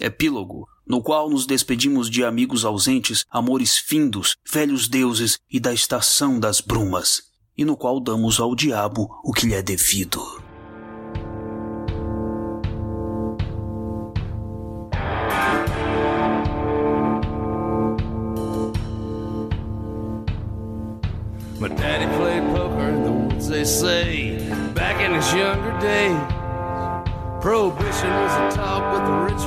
Epílogo, 0.00 0.66
no 0.86 1.02
qual 1.02 1.30
nos 1.30 1.46
despedimos 1.46 2.10
de 2.10 2.24
amigos 2.24 2.64
ausentes, 2.64 3.24
amores 3.30 3.78
findos, 3.78 4.36
velhos 4.50 4.88
deuses 4.88 5.38
e 5.48 5.60
da 5.60 5.72
estação 5.72 6.40
das 6.40 6.60
brumas, 6.60 7.22
e 7.56 7.64
no 7.64 7.76
qual 7.76 8.00
damos 8.00 8.40
ao 8.40 8.56
diabo 8.56 9.08
o 9.22 9.32
que 9.32 9.46
lhe 9.46 9.54
é 9.54 9.62
devido. 9.62 10.49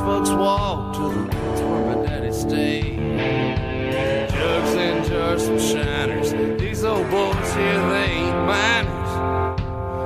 Folks 0.04 0.32
walked 0.32 0.96
to 0.96 1.02
the 1.02 1.22
woods 1.22 1.62
where 1.62 1.96
my 1.96 2.06
daddy 2.06 2.32
stayed. 2.34 2.98
Jugs 4.30 4.74
and 4.75 5.06
jars, 5.06 5.46
some 5.46 5.60
shiners. 5.60 6.32
These 6.60 6.84
old 6.84 7.10
boys 7.10 7.54
here, 7.54 7.80
they 7.89 8.11
ain't 8.11 8.38
miners. 8.46 9.11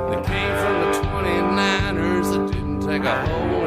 They 0.09 0.21
came 0.31 0.53
from 0.61 0.75
the 0.83 0.91
29ers 1.07 2.31
that 2.31 2.53
didn't 2.53 2.81
take 2.81 3.03
a 3.03 3.25
hole 3.25 3.66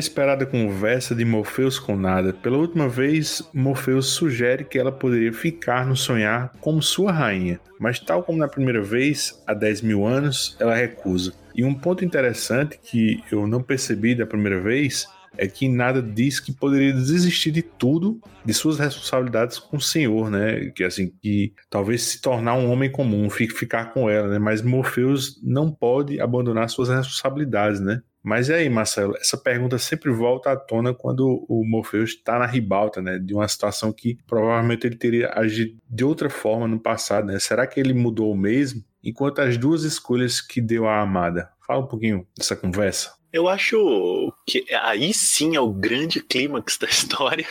esperada 0.00 0.44
conversa 0.44 1.14
de 1.14 1.24
Morpheus 1.24 1.78
com 1.78 1.96
Nada. 1.96 2.32
Pela 2.32 2.58
última 2.58 2.88
vez, 2.88 3.48
Morpheus 3.54 4.08
sugere 4.08 4.64
que 4.64 4.78
ela 4.78 4.90
poderia 4.90 5.32
ficar 5.32 5.86
no 5.86 5.96
sonhar 5.96 6.52
como 6.60 6.82
sua 6.82 7.12
rainha, 7.12 7.60
mas 7.78 8.00
tal 8.00 8.22
como 8.24 8.38
na 8.38 8.48
primeira 8.48 8.82
vez, 8.82 9.40
há 9.46 9.54
10 9.54 9.82
mil 9.82 10.04
anos, 10.04 10.56
ela 10.58 10.74
recusa. 10.74 11.32
E 11.54 11.64
um 11.64 11.74
ponto 11.74 12.04
interessante 12.04 12.80
que 12.82 13.22
eu 13.30 13.46
não 13.46 13.62
percebi 13.62 14.14
da 14.14 14.26
primeira 14.26 14.60
vez 14.60 15.06
é 15.36 15.46
que 15.46 15.68
Nada 15.68 16.02
diz 16.02 16.40
que 16.40 16.52
poderia 16.52 16.92
desistir 16.92 17.50
de 17.50 17.62
tudo, 17.62 18.20
de 18.44 18.52
suas 18.52 18.78
responsabilidades 18.78 19.58
com 19.58 19.76
o 19.76 19.80
Senhor, 19.80 20.30
né? 20.30 20.70
Que 20.74 20.84
assim, 20.84 21.12
que 21.22 21.52
talvez 21.68 22.02
se 22.02 22.20
tornar 22.20 22.54
um 22.54 22.70
homem 22.70 22.90
comum, 22.90 23.30
ficar 23.30 23.92
com 23.92 24.10
ela, 24.10 24.28
né? 24.28 24.38
Mas 24.38 24.62
Morpheus 24.62 25.40
não 25.42 25.70
pode 25.70 26.20
abandonar 26.20 26.68
suas 26.68 26.88
responsabilidades, 26.88 27.80
né? 27.80 28.02
Mas 28.22 28.48
e 28.48 28.54
aí, 28.54 28.68
Marcelo, 28.68 29.16
essa 29.16 29.36
pergunta 29.36 29.78
sempre 29.78 30.10
volta 30.10 30.52
à 30.52 30.56
tona 30.56 30.92
quando 30.92 31.44
o 31.48 31.64
Morpheus 31.64 32.10
está 32.10 32.38
na 32.38 32.46
ribalta, 32.46 33.00
né? 33.00 33.18
De 33.18 33.34
uma 33.34 33.48
situação 33.48 33.92
que 33.92 34.18
provavelmente 34.26 34.86
ele 34.86 34.96
teria 34.96 35.32
agido 35.34 35.76
de 35.88 36.04
outra 36.04 36.28
forma 36.28 36.68
no 36.68 36.78
passado, 36.78 37.26
né? 37.26 37.38
Será 37.38 37.66
que 37.66 37.80
ele 37.80 37.94
mudou 37.94 38.36
mesmo? 38.36 38.84
Enquanto 39.02 39.40
as 39.40 39.56
duas 39.56 39.84
escolhas 39.84 40.40
que 40.40 40.60
deu 40.60 40.86
à 40.86 41.00
amada. 41.00 41.50
Fala 41.66 41.80
um 41.80 41.88
pouquinho 41.88 42.26
dessa 42.36 42.54
conversa. 42.54 43.19
Eu 43.32 43.48
acho 43.48 44.32
que 44.46 44.64
aí 44.74 45.14
sim 45.14 45.54
é 45.54 45.60
o 45.60 45.70
grande 45.70 46.20
clímax 46.20 46.76
da 46.78 46.88
história, 46.88 47.46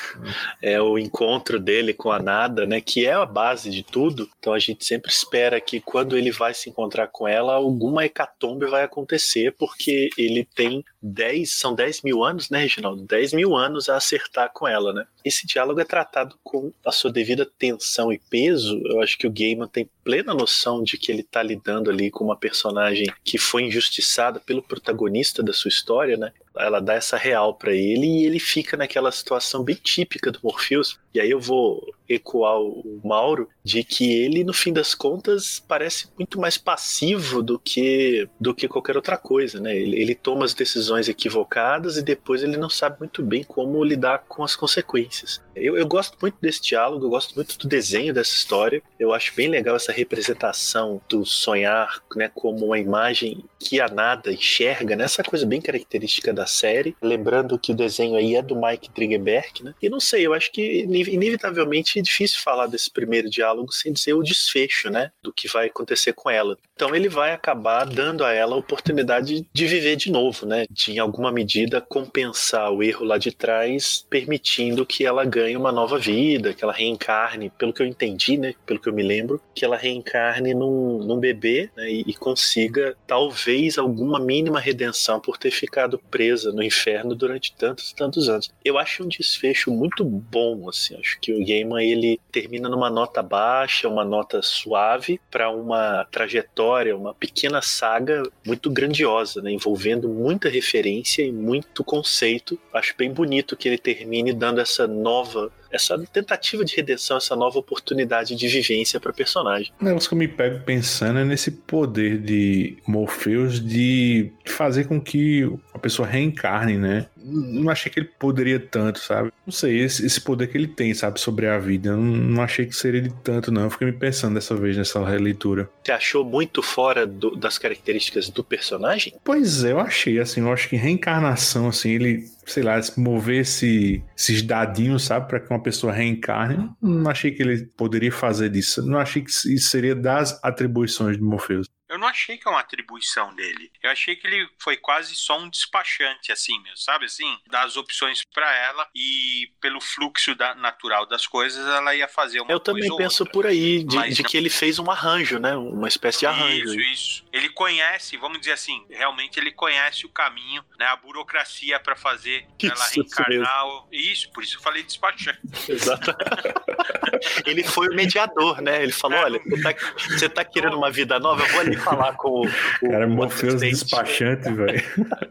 é 0.61 0.81
o 0.81 0.97
encontro 0.97 1.59
dele 1.59 1.93
com 1.93 2.11
a 2.11 2.19
Nada, 2.19 2.65
né, 2.65 2.81
que 2.81 3.05
é 3.05 3.13
a 3.13 3.25
base 3.25 3.69
de 3.69 3.81
tudo. 3.83 4.29
Então 4.39 4.53
a 4.53 4.59
gente 4.59 4.85
sempre 4.85 5.09
espera 5.09 5.59
que 5.61 5.79
quando 5.79 6.17
ele 6.17 6.31
vai 6.31 6.53
se 6.53 6.69
encontrar 6.69 7.07
com 7.07 7.27
ela, 7.27 7.53
alguma 7.53 8.05
hecatombe 8.05 8.65
vai 8.65 8.83
acontecer, 8.83 9.55
porque 9.57 10.09
ele 10.17 10.45
tem 10.53 10.83
10, 11.01 11.49
são 11.51 11.73
10 11.73 12.01
mil 12.01 12.23
anos, 12.23 12.49
né, 12.49 12.59
Reginaldo? 12.59 13.03
10 13.03 13.33
mil 13.33 13.55
anos 13.55 13.87
a 13.87 13.95
acertar 13.95 14.51
com 14.53 14.67
ela, 14.67 14.91
né? 14.91 15.05
Esse 15.23 15.45
diálogo 15.45 15.79
é 15.79 15.85
tratado 15.85 16.37
com 16.43 16.71
a 16.85 16.91
sua 16.91 17.11
devida 17.11 17.45
tensão 17.45 18.11
e 18.11 18.19
peso. 18.29 18.81
Eu 18.85 19.01
acho 19.01 19.17
que 19.17 19.27
o 19.27 19.31
Gaiman 19.31 19.67
tem 19.67 19.89
plena 20.03 20.33
noção 20.33 20.83
de 20.83 20.97
que 20.97 21.11
ele 21.11 21.21
está 21.21 21.43
lidando 21.43 21.89
ali 21.89 22.09
com 22.09 22.23
uma 22.23 22.37
personagem 22.37 23.05
que 23.23 23.37
foi 23.37 23.63
injustiçada 23.63 24.39
pelo 24.39 24.63
protagonista 24.63 25.43
da 25.43 25.53
sua 25.53 25.69
história, 25.69 26.17
né? 26.17 26.31
Ela 26.57 26.79
dá 26.79 26.93
essa 26.93 27.17
real 27.17 27.53
para 27.53 27.73
ele 27.73 28.05
e 28.05 28.25
ele 28.25 28.39
fica 28.39 28.75
naquela 28.75 29.11
situação 29.11 29.63
bem 29.63 29.75
típica 29.75 30.31
do 30.31 30.39
Morpheus. 30.43 30.99
E 31.13 31.19
aí 31.19 31.31
eu 31.31 31.39
vou 31.39 31.81
ecoar 32.07 32.59
o 32.59 32.99
Mauro 33.03 33.47
de 33.63 33.83
que 33.83 34.11
ele, 34.11 34.43
no 34.43 34.53
fim 34.53 34.73
das 34.73 34.95
contas, 34.95 35.63
parece 35.67 36.07
muito 36.17 36.39
mais 36.39 36.57
passivo 36.57 37.41
do 37.41 37.59
que 37.59 38.27
do 38.39 38.53
que 38.53 38.67
qualquer 38.67 38.95
outra 38.95 39.17
coisa, 39.17 39.59
né? 39.59 39.75
Ele, 39.75 39.99
ele 39.99 40.15
toma 40.15 40.45
as 40.45 40.53
decisões 40.53 41.07
equivocadas 41.07 41.97
e 41.97 42.01
depois 42.01 42.41
ele 42.43 42.57
não 42.57 42.69
sabe 42.69 42.97
muito 42.99 43.21
bem 43.21 43.43
como 43.43 43.83
lidar 43.83 44.25
com 44.27 44.43
as 44.43 44.55
consequências. 44.55 45.41
Eu, 45.55 45.77
eu 45.77 45.87
gosto 45.87 46.17
muito 46.21 46.37
desse 46.41 46.61
diálogo, 46.61 47.05
eu 47.05 47.09
gosto 47.09 47.35
muito 47.35 47.57
do 47.57 47.67
desenho 47.67 48.13
dessa 48.13 48.33
história. 48.33 48.81
Eu 48.99 49.13
acho 49.13 49.35
bem 49.35 49.47
legal 49.47 49.75
essa 49.75 49.91
representação 49.91 51.01
do 51.09 51.25
sonhar, 51.25 52.01
né, 52.15 52.31
como 52.33 52.65
uma 52.65 52.79
imagem 52.79 53.43
que 53.59 53.79
a 53.79 53.87
nada 53.87 54.31
enxerga, 54.31 54.95
né? 54.95 55.03
Essa 55.03 55.23
coisa 55.23 55.45
bem 55.45 55.61
característica 55.61 56.33
da 56.39 56.45
série. 56.45 56.95
Lembrando 57.01 57.59
que 57.59 57.73
o 57.73 57.75
desenho 57.75 58.15
aí 58.15 58.35
é 58.35 58.41
do 58.41 58.55
Mike 58.55 58.89
Dringenberg, 58.95 59.63
né? 59.63 59.75
E 59.81 59.89
não 59.89 59.99
sei, 59.99 60.25
eu 60.25 60.33
acho 60.33 60.51
que 60.51 60.83
inevitavelmente 60.83 61.99
é 61.99 62.01
difícil 62.01 62.39
falar 62.41 62.67
desse 62.67 62.89
primeiro 62.89 63.29
diálogo 63.29 63.73
sem 63.73 63.91
dizer 63.91 64.13
o 64.13 64.23
desfecho, 64.23 64.89
né? 64.89 65.11
Do 65.21 65.33
que 65.33 65.49
vai 65.49 65.67
acontecer 65.67 66.13
com 66.13 66.29
ela. 66.29 66.57
Então 66.75 66.95
ele 66.95 67.09
vai 67.09 67.33
acabar 67.33 67.85
dando 67.85 68.23
a 68.23 68.31
ela 68.31 68.55
a 68.55 68.57
oportunidade 68.57 69.45
de 69.53 69.67
viver 69.67 69.97
de 69.97 70.09
novo, 70.09 70.45
né? 70.45 70.65
De 70.71 70.93
em 70.93 70.99
alguma 70.99 71.29
medida 71.29 71.81
compensar 71.81 72.71
o 72.71 72.81
erro 72.81 73.03
lá 73.03 73.17
de 73.17 73.31
trás, 73.31 74.05
permitindo 74.09 74.85
que 74.85 75.05
ela 75.05 75.25
ganhe 75.25 75.57
uma 75.57 75.73
nova 75.73 75.99
vida, 75.99 76.53
que 76.53 76.63
ela 76.63 76.71
reencarne, 76.71 77.51
pelo 77.57 77.73
que 77.73 77.81
eu 77.81 77.85
entendi, 77.85 78.37
né? 78.37 78.53
Pelo 78.65 78.79
que 78.79 78.87
eu 78.87 78.93
me 78.93 79.03
lembro, 79.03 79.41
que 79.53 79.65
ela 79.65 79.75
reencarne 79.75 80.53
num, 80.53 80.99
num 80.99 81.19
bebê 81.19 81.69
né? 81.75 81.91
e, 81.91 82.05
e 82.07 82.13
consiga 82.13 82.95
talvez 83.05 83.77
alguma 83.77 84.21
mínima 84.21 84.59
redenção 84.59 85.19
por 85.19 85.37
ter 85.37 85.51
ficado 85.51 85.99
presa 86.29 86.51
no 86.51 86.61
inferno 86.61 87.15
durante 87.15 87.53
tantos 87.53 87.91
tantos 87.91 88.29
anos. 88.29 88.51
Eu 88.63 88.77
acho 88.77 89.03
um 89.03 89.07
desfecho 89.07 89.71
muito 89.71 90.03
bom, 90.03 90.69
assim. 90.69 90.95
Acho 90.99 91.19
que 91.19 91.33
o 91.33 91.45
Gaiman 91.45 91.83
ele 91.83 92.19
termina 92.31 92.69
numa 92.69 92.89
nota 92.89 93.23
baixa, 93.23 93.89
uma 93.89 94.05
nota 94.05 94.41
suave 94.41 95.19
para 95.31 95.49
uma 95.49 96.05
trajetória, 96.11 96.95
uma 96.95 97.13
pequena 97.13 97.61
saga 97.61 98.23
muito 98.45 98.69
grandiosa, 98.69 99.41
né? 99.41 99.51
envolvendo 99.51 100.07
muita 100.07 100.49
referência 100.49 101.23
e 101.23 101.31
muito 101.31 101.83
conceito. 101.83 102.59
Acho 102.73 102.93
bem 102.97 103.11
bonito 103.11 103.57
que 103.57 103.67
ele 103.67 103.77
termine 103.77 104.33
dando 104.33 104.61
essa 104.61 104.87
nova 104.87 105.51
essa 105.71 105.97
tentativa 106.11 106.63
de 106.65 106.75
redenção, 106.75 107.17
essa 107.17 107.35
nova 107.35 107.59
oportunidade 107.59 108.35
de 108.35 108.47
vivência 108.47 108.99
para 108.99 109.13
personagem. 109.13 109.71
O 109.79 109.85
negócio 109.85 110.09
que 110.09 110.15
eu 110.15 110.19
me 110.19 110.27
pego 110.27 110.63
pensando 110.63 111.19
é 111.19 111.25
nesse 111.25 111.51
poder 111.51 112.17
de 112.19 112.77
Morpheus 112.87 113.63
de 113.63 114.31
fazer 114.45 114.85
com 114.85 114.99
que 114.99 115.49
a 115.73 115.79
pessoa 115.79 116.07
reencarne, 116.07 116.77
né? 116.77 117.07
Não 117.29 117.69
achei 117.69 117.91
que 117.91 117.99
ele 117.99 118.09
poderia 118.17 118.59
tanto, 118.59 118.99
sabe? 118.99 119.31
Não 119.45 119.51
sei, 119.51 119.79
esse, 119.79 120.05
esse 120.05 120.21
poder 120.21 120.47
que 120.47 120.57
ele 120.57 120.67
tem, 120.67 120.93
sabe, 120.93 121.19
sobre 121.19 121.47
a 121.47 121.57
vida. 121.57 121.95
Não, 121.95 122.03
não 122.03 122.43
achei 122.43 122.65
que 122.65 122.75
seria 122.75 123.01
de 123.01 123.13
tanto, 123.23 123.51
não. 123.51 123.63
Eu 123.63 123.69
fiquei 123.69 123.87
me 123.87 123.93
pensando 123.93 124.35
dessa 124.35 124.55
vez 124.55 124.77
nessa 124.77 125.03
releitura. 125.03 125.69
Você 125.83 125.91
achou 125.91 126.23
muito 126.23 126.61
fora 126.61 127.05
do, 127.05 127.35
das 127.35 127.57
características 127.57 128.29
do 128.29 128.43
personagem? 128.43 129.13
Pois 129.23 129.63
é, 129.63 129.71
eu 129.71 129.79
achei, 129.79 130.19
assim, 130.19 130.41
eu 130.41 130.51
acho 130.51 130.69
que 130.69 130.75
reencarnação, 130.75 131.67
assim, 131.67 131.91
ele 131.91 132.25
sei 132.49 132.63
lá, 132.63 132.79
mover 132.97 133.41
esse, 133.41 134.03
esses 134.17 134.41
dadinhos, 134.41 135.03
sabe, 135.03 135.27
para 135.27 135.39
que 135.39 135.49
uma 135.49 135.61
pessoa 135.61 135.93
reencarne. 135.93 136.69
Não 136.81 137.09
achei 137.09 137.31
que 137.31 137.43
ele 137.43 137.65
poderia 137.77 138.11
fazer 138.11 138.49
disso. 138.49 138.85
Não 138.85 138.97
achei 138.97 139.21
que 139.21 139.29
isso 139.29 139.69
seria 139.69 139.95
das 139.95 140.39
atribuições 140.43 141.17
de 141.17 141.23
Morpheus. 141.23 141.67
Eu 141.89 141.97
não 141.97 142.07
achei 142.07 142.37
que 142.37 142.47
é 142.47 142.51
uma 142.51 142.59
atribuição 142.59 143.33
dele. 143.33 143.71
Eu 143.81 143.89
achei 143.89 144.15
que 144.15 144.27
ele 144.27 144.47
foi 144.59 144.77
quase 144.77 145.15
só 145.15 145.39
um 145.39 145.49
despachante, 145.49 146.31
assim, 146.31 146.59
mesmo, 146.61 146.77
sabe? 146.77 147.05
Assim, 147.05 147.37
das 147.47 147.75
opções 147.75 148.23
para 148.31 148.55
ela 148.55 148.87
e 148.93 149.51
pelo 149.59 149.81
fluxo 149.81 150.35
da, 150.35 150.53
natural 150.53 151.07
das 151.07 151.25
coisas, 151.25 151.65
ela 151.67 151.95
ia 151.95 152.07
fazer 152.07 152.41
uma 152.41 152.51
Eu 152.51 152.59
também 152.59 152.95
penso 152.95 153.23
outra. 153.23 153.33
por 153.33 153.47
aí, 153.47 153.83
de, 153.83 153.97
de 154.13 154.21
não... 154.21 154.29
que 154.29 154.37
ele 154.37 154.49
fez 154.49 154.77
um 154.77 154.89
arranjo, 154.91 155.39
né? 155.39 155.55
Uma 155.55 155.87
espécie 155.87 156.19
de 156.19 156.25
arranjo. 156.27 156.79
Isso, 156.79 156.79
isso. 156.79 157.25
Ele 157.33 157.49
conhece, 157.49 158.17
vamos 158.17 158.39
dizer 158.39 158.53
assim, 158.53 158.85
realmente 158.89 159.39
ele 159.39 159.51
conhece 159.51 160.05
o 160.05 160.09
caminho, 160.09 160.63
né? 160.77 160.85
A 160.85 160.95
burocracia 160.95 161.79
para 161.79 161.95
fazer 161.95 162.45
isso, 162.61 162.71
ela 162.71 162.87
reencarnar. 162.87 163.65
Isso, 163.91 164.11
isso, 164.11 164.31
por 164.31 164.43
isso 164.43 164.57
eu 164.57 164.61
falei 164.61 164.83
despachante. 164.83 165.39
Exato. 165.67 166.11
ele 167.45 167.63
foi 167.63 167.87
o 167.87 167.95
mediador, 167.95 168.61
né? 168.61 168.81
Ele 168.83 168.91
falou: 168.91 169.19
olha, 169.19 169.39
você 169.39 169.61
tá, 169.61 169.75
você 169.97 170.29
tá 170.29 170.45
querendo 170.45 170.77
uma 170.77 170.91
vida 170.91 171.19
nova, 171.19 171.43
eu 171.43 171.47
vou 171.49 171.59
ali 171.61 171.75
falar 171.75 172.13
com 172.13 172.29
o. 172.29 172.45
o 172.45 172.91
Cara, 172.91 173.07
Morpheus 173.07 173.61
despachante, 173.61 174.51
velho. 174.51 174.83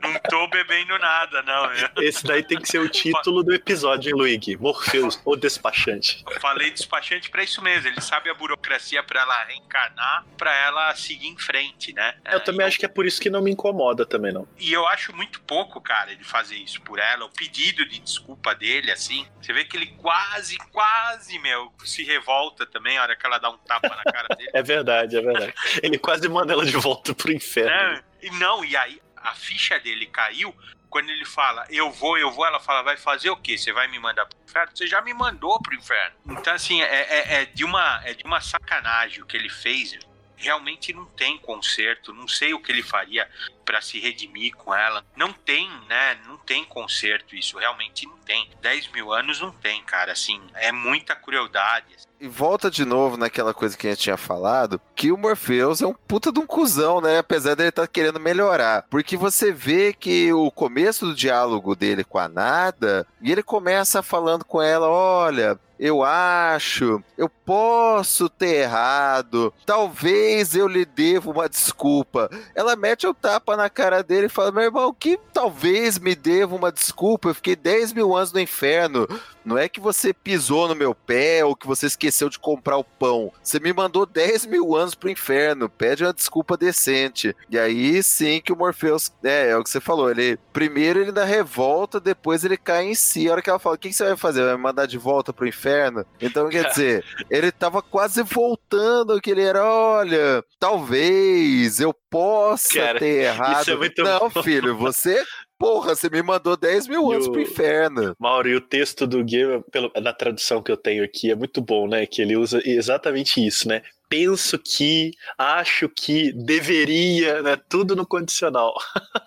Não 0.03 0.15
tô 0.29 0.49
bebendo 0.49 0.99
nada, 0.99 1.43
não. 1.43 2.03
Esse 2.03 2.25
daí 2.25 2.43
tem 2.43 2.59
que 2.61 2.69
ser 2.69 2.79
o 2.79 2.89
título 2.89 3.43
do 3.43 3.55
episódio, 3.55 4.11
hein, 4.11 4.15
Luigi? 4.17 4.57
Morpheus, 4.57 5.21
o 5.25 5.37
despachante. 5.37 6.25
Eu 6.29 6.41
falei 6.41 6.71
despachante 6.71 7.31
pra 7.31 7.43
isso 7.43 7.63
mesmo. 7.63 7.89
Ele 7.89 8.01
sabe 8.01 8.31
a 8.31 8.35
burocracia 8.35 9.03
pra 9.03 9.23
ela 9.23 9.45
reencarnar, 9.45 10.25
pra 10.37 10.55
ela 10.55 10.95
seguir 10.95 11.29
em 11.29 11.39
frente, 11.39 11.93
né? 11.93 12.15
Eu 12.31 12.41
também 12.41 12.67
acho 12.67 12.79
que 12.79 12.85
é 12.85 12.89
por 12.89 13.07
isso 13.07 13.21
que 13.21 13.31
não 13.31 13.43
me 13.43 13.51
incomoda 13.51 14.07
também, 14.07 14.33
não. 14.33 14.47
E 14.59 14.73
eu 14.73 14.87
acho 14.87 15.15
muito 15.15 15.41
pouco, 15.43 15.81
cara, 15.81 16.13
ele 16.13 16.25
fazer 16.25 16.57
isso 16.57 16.81
por 16.83 16.99
ela. 16.99 17.25
O 17.25 17.31
pedido 17.31 17.87
de 17.89 17.99
desculpa 17.99 18.55
dele, 18.55 18.91
assim, 18.91 19.27
você 19.41 19.53
vê 19.53 19.65
que 19.65 19.77
ele 19.77 19.87
quase, 19.99 20.57
quase, 20.73 21.39
meu, 21.39 21.73
se 21.85 22.03
revolta 22.05 22.67
também 22.67 22.99
a 22.99 23.03
hora 23.03 23.17
que 23.17 23.27
ela 23.27 23.39
dá 23.39 23.51
um 23.51 23.59
tapa 23.59 23.89
na 23.89 24.05
cara 24.05 24.29
dele. 24.37 24.51
é 24.55 24.63
verdade, 24.63 25.17
é 25.17 25.21
verdade. 25.21 25.55
Ele 25.83 25.99
quase 25.99 26.29
manda 26.29 26.53
ela 26.53 26.65
de 26.65 26.77
volta 26.77 27.15
pro 27.15 27.33
inferno. 27.33 27.71
É, 27.71 28.03
não, 28.33 28.65
e 28.65 28.77
aí 28.77 29.01
a 29.17 29.35
ficha 29.35 29.79
dele 29.79 30.07
caiu 30.07 30.55
quando 30.89 31.11
ele 31.11 31.25
fala, 31.25 31.67
eu 31.69 31.91
vou, 31.91 32.17
eu 32.17 32.31
vou, 32.31 32.47
ela 32.47 32.61
fala, 32.61 32.83
vai 32.83 32.97
fazer 32.97 33.31
o 33.31 33.37
quê? 33.37 33.59
Você 33.59 33.73
vai 33.73 33.89
me 33.89 33.99
mandar 33.99 34.27
pro 34.27 34.39
inferno? 34.43 34.73
Você 34.75 34.87
já 34.87 35.01
me 35.03 35.13
mandou 35.13 35.61
pro 35.61 35.75
inferno. 35.75 36.17
Então, 36.31 36.55
assim, 36.55 36.81
é, 36.81 36.87
é, 36.87 37.43
é 37.43 37.45
de, 37.45 37.65
uma, 37.65 38.01
é 38.05 38.15
de 38.15 38.25
uma 38.25 38.41
sacanagem 38.41 39.23
o 39.23 39.27
que 39.27 39.37
ele 39.37 39.51
fez. 39.51 39.99
Realmente 40.37 40.93
não 40.93 41.05
tem 41.05 41.37
conserto, 41.39 42.13
não 42.13 42.29
sei 42.29 42.55
o 42.55 42.61
que 42.61 42.73
ele 42.73 42.83
faria 42.83 43.29
para 43.69 43.83
se 43.83 44.01
redimir 44.01 44.57
com 44.57 44.75
ela. 44.75 45.05
Não 45.15 45.31
tem, 45.31 45.69
né? 45.87 46.19
Não 46.27 46.39
tem 46.39 46.65
conserto 46.65 47.37
isso, 47.37 47.59
realmente 47.59 48.07
não 48.07 48.17
tem. 48.17 48.49
10 48.63 48.91
mil 48.93 49.13
anos 49.13 49.43
não 49.43 49.53
tem, 49.53 49.83
cara, 49.83 50.13
assim, 50.13 50.41
é 50.55 50.73
muita 50.73 51.15
crueldade. 51.15 51.99
E 52.19 52.27
volta 52.27 52.71
de 52.71 52.87
novo 52.87 53.19
naquela 53.19 53.53
coisa 53.53 53.77
que 53.77 53.87
a 53.87 53.91
gente 53.91 54.05
tinha 54.05 54.17
falado, 54.17 54.81
que 54.97 55.13
o 55.13 55.19
Morpheus 55.19 55.83
é 55.83 55.87
um 55.87 55.93
puta 55.93 56.33
de 56.33 56.41
um 56.41 56.47
cuzão, 56.47 57.03
né? 57.03 57.19
Apesar 57.19 57.55
dele 57.55 57.69
estar 57.69 57.83
tá 57.83 57.89
querendo 57.89 58.19
melhorar. 58.19 58.87
Porque 58.89 59.19
você 59.19 59.53
vê 59.53 59.93
que 59.93 60.33
o 60.33 60.51
começo 60.51 61.05
do 61.05 61.15
diálogo 61.15 61.77
dele 61.77 62.03
com 62.05 62.19
a 62.19 62.27
Nada, 62.27 63.07
e 63.21 63.31
ele 63.31 63.43
começa 63.43 64.03
falando 64.03 64.45
com 64.45 64.63
ela, 64.63 64.89
olha, 64.89 65.61
eu 65.79 66.03
acho, 66.03 67.03
eu 67.17 67.29
posso 67.29 68.29
ter 68.29 68.63
errado, 68.63 69.55
talvez 69.65 70.57
eu 70.57 70.67
lhe 70.67 70.85
devo 70.85 71.31
uma 71.31 71.49
desculpa. 71.49 72.29
Ela 72.55 72.75
mete 72.75 73.07
o 73.07 73.15
tapa 73.15 73.57
na 73.59 73.69
cara 73.69 74.03
dele 74.03 74.27
e 74.27 74.31
fala: 74.31 74.53
meu 74.53 74.63
irmão, 74.63 74.95
que 74.95 75.19
talvez 75.33 75.99
me 75.99 76.15
deva 76.15 76.55
uma 76.55 76.73
desculpa, 76.73 77.29
eu 77.29 77.35
fiquei 77.35 77.57
10 77.57 77.93
mil 77.93 78.17
anos 78.17 78.33
no 78.33 78.41
inferno. 78.41 79.07
Não 79.49 79.57
é 79.57 79.67
que 79.67 79.81
você 79.81 80.13
pisou 80.13 80.69
no 80.69 80.75
meu 80.75 80.95
pé 80.95 81.43
ou 81.43 81.57
que 81.57 81.67
você 81.67 81.87
esqueceu 81.87 82.29
de 82.29 82.39
comprar 82.39 82.77
o 82.77 82.85
pão. 82.85 83.33
Você 83.43 83.59
me 83.59 83.73
mandou 83.73 84.05
10 84.05 84.45
mil 84.45 84.77
anos 84.77 84.95
pro 84.95 85.09
inferno. 85.09 85.71
Pede 85.71 86.05
uma 86.05 86.13
desculpa 86.13 86.55
decente. 86.55 87.35
E 87.49 87.59
aí 87.59 88.03
sim 88.03 88.43
que 88.45 88.53
o 88.53 88.57
Morpheus. 88.57 89.11
É, 89.25 89.49
é 89.51 89.57
o 89.57 89.65
que 89.65 89.71
você 89.71 89.81
falou. 89.81 90.11
Ele 90.11 90.39
primeiro 90.53 91.01
ele 91.01 91.13
dá 91.13 91.25
revolta, 91.25 91.99
depois 91.99 92.45
ele 92.45 92.59
cai 92.59 92.85
em 92.85 92.95
si. 92.95 93.27
A 93.27 93.33
hora 93.33 93.43
que 93.43 93.49
ela 93.49 93.59
fala: 93.59 93.77
O 93.77 93.79
que, 93.79 93.89
que 93.89 93.95
você 93.95 94.05
vai 94.05 94.17
fazer? 94.19 94.45
Vai 94.45 94.57
me 94.57 94.63
mandar 94.63 94.85
de 94.87 94.99
volta 94.99 95.33
pro 95.33 95.49
inferno? 95.49 96.05
Então, 96.21 96.49
quer 96.51 96.69
dizer, 96.69 97.05
ele 97.31 97.51
tava 97.51 97.81
quase 97.81 98.23
voltando 98.23 99.19
que 99.21 99.31
ele 99.31 99.43
era: 99.43 99.65
olha, 99.65 100.45
talvez 100.61 101.81
eu 101.81 101.95
possa 102.11 102.75
Cara, 102.75 102.99
ter 102.99 103.25
errado. 103.25 103.71
É 103.71 104.03
Não, 104.03 104.29
bom. 104.29 104.43
filho, 104.43 104.77
você 104.77 105.25
Porra, 105.59 105.97
você 105.97 106.09
me 106.09 106.23
mandou 106.23 106.57
10 106.57 106.87
mil 106.87 107.11
anos 107.11 107.27
o, 107.27 107.33
pro 107.33 107.41
inferno. 107.41 108.15
Mauro, 108.19 108.49
e 108.49 108.55
o 108.55 108.61
texto 108.61 109.07
do 109.09 109.25
Game, 109.25 109.65
na 110.01 110.13
tradução 110.13 110.63
que 110.63 110.71
eu 110.71 110.77
tenho 110.77 111.03
aqui, 111.03 111.33
é 111.33 111.35
muito 111.35 111.61
bom, 111.61 111.89
né? 111.89 112.07
Que 112.07 112.23
ele 112.23 112.37
usa 112.37 112.63
exatamente 112.65 113.45
isso, 113.45 113.67
né? 113.67 113.83
Penso 114.09 114.57
que, 114.59 115.11
acho 115.37 115.89
que, 115.89 116.33
deveria, 116.33 117.43
né? 117.43 117.59
Tudo 117.69 117.97
no 117.97 118.07
condicional. 118.07 118.73